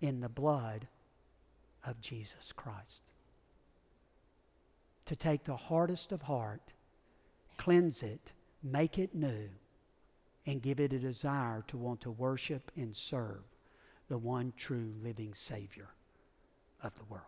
in 0.00 0.20
the 0.20 0.28
blood 0.28 0.88
of 1.84 2.00
Jesus 2.00 2.52
Christ 2.52 3.09
to 5.10 5.16
take 5.16 5.42
the 5.42 5.56
hardest 5.56 6.12
of 6.12 6.22
heart, 6.22 6.72
cleanse 7.56 8.00
it, 8.00 8.30
make 8.62 8.96
it 8.96 9.12
new, 9.12 9.48
and 10.46 10.62
give 10.62 10.78
it 10.78 10.92
a 10.92 11.00
desire 11.00 11.64
to 11.66 11.76
want 11.76 12.00
to 12.00 12.12
worship 12.12 12.70
and 12.76 12.94
serve 12.94 13.42
the 14.08 14.16
one 14.16 14.52
true 14.56 14.92
living 15.02 15.34
Savior 15.34 15.88
of 16.84 16.94
the 16.94 17.02
world. 17.08 17.24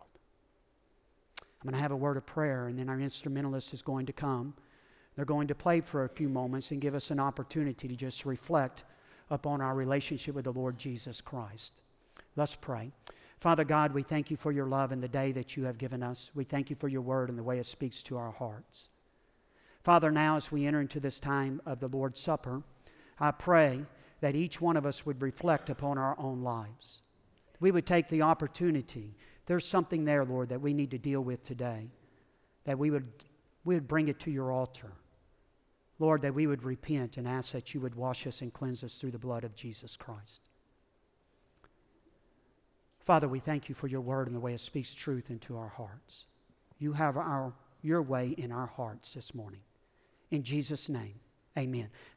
I'm 1.41 1.65
going 1.65 1.73
to 1.73 1.81
have 1.81 1.91
a 1.91 1.97
word 1.97 2.15
of 2.15 2.25
prayer, 2.25 2.67
and 2.67 2.79
then 2.79 2.87
our 2.87 3.01
instrumentalist 3.01 3.73
is 3.73 3.81
going 3.81 4.05
to 4.05 4.13
come. 4.13 4.53
They're 5.17 5.25
going 5.25 5.47
to 5.47 5.55
play 5.55 5.81
for 5.81 6.05
a 6.05 6.09
few 6.09 6.29
moments 6.29 6.71
and 6.71 6.79
give 6.79 6.95
us 6.95 7.11
an 7.11 7.19
opportunity 7.19 7.89
to 7.89 7.95
just 7.97 8.25
reflect 8.25 8.85
upon 9.29 9.59
our 9.59 9.75
relationship 9.75 10.35
with 10.35 10.45
the 10.45 10.53
Lord 10.53 10.77
Jesus 10.77 11.19
Christ. 11.19 11.81
Let's 12.37 12.55
pray. 12.55 12.93
Father 13.43 13.65
God, 13.65 13.93
we 13.93 14.03
thank 14.03 14.31
you 14.31 14.37
for 14.37 14.53
your 14.53 14.67
love 14.67 14.93
and 14.93 15.03
the 15.03 15.09
day 15.09 15.33
that 15.33 15.57
you 15.57 15.65
have 15.65 15.77
given 15.77 16.01
us. 16.01 16.31
We 16.33 16.45
thank 16.45 16.69
you 16.69 16.77
for 16.77 16.87
your 16.87 17.01
word 17.01 17.27
and 17.27 17.37
the 17.37 17.43
way 17.43 17.59
it 17.59 17.65
speaks 17.65 18.01
to 18.03 18.15
our 18.15 18.31
hearts. 18.31 18.89
Father, 19.83 20.11
now 20.11 20.37
as 20.37 20.49
we 20.49 20.65
enter 20.65 20.79
into 20.79 21.01
this 21.01 21.19
time 21.19 21.61
of 21.65 21.81
the 21.81 21.89
Lord's 21.89 22.21
Supper, 22.21 22.63
I 23.19 23.31
pray 23.31 23.81
that 24.21 24.33
each 24.33 24.61
one 24.61 24.77
of 24.77 24.85
us 24.85 25.05
would 25.05 25.21
reflect 25.21 25.69
upon 25.69 25.97
our 25.97 26.17
own 26.17 26.41
lives. 26.41 27.03
We 27.59 27.69
would 27.69 27.85
take 27.85 28.07
the 28.07 28.21
opportunity. 28.21 29.13
There's 29.45 29.67
something 29.67 30.05
there, 30.05 30.23
Lord, 30.23 30.47
that 30.47 30.61
we 30.61 30.73
need 30.73 30.91
to 30.91 30.97
deal 30.97 31.19
with 31.19 31.43
today, 31.43 31.89
that 32.63 32.79
we 32.79 32.91
would, 32.91 33.11
we 33.65 33.75
would 33.75 33.89
bring 33.89 34.07
it 34.07 34.21
to 34.21 34.31
your 34.31 34.53
altar. 34.53 34.93
Lord, 35.99 36.21
that 36.21 36.33
we 36.33 36.47
would 36.47 36.63
repent 36.63 37.17
and 37.17 37.27
ask 37.27 37.51
that 37.51 37.73
you 37.73 37.81
would 37.81 37.95
wash 37.95 38.25
us 38.25 38.41
and 38.41 38.53
cleanse 38.53 38.85
us 38.85 38.97
through 38.99 39.11
the 39.11 39.19
blood 39.19 39.43
of 39.43 39.53
Jesus 39.53 39.97
Christ. 39.97 40.49
Father, 43.03 43.27
we 43.27 43.39
thank 43.39 43.67
you 43.67 43.75
for 43.75 43.87
your 43.87 44.01
word 44.01 44.27
and 44.27 44.35
the 44.35 44.39
way 44.39 44.53
it 44.53 44.61
speaks 44.61 44.93
truth 44.93 45.29
into 45.29 45.57
our 45.57 45.67
hearts. 45.67 46.27
You 46.79 46.93
have 46.93 47.17
our, 47.17 47.53
your 47.81 48.01
way 48.01 48.29
in 48.37 48.51
our 48.51 48.67
hearts 48.67 49.13
this 49.13 49.35
morning. 49.35 49.59
In 50.31 50.41
Jesus' 50.41 50.87
name, 50.87 51.19
amen. 51.57 51.89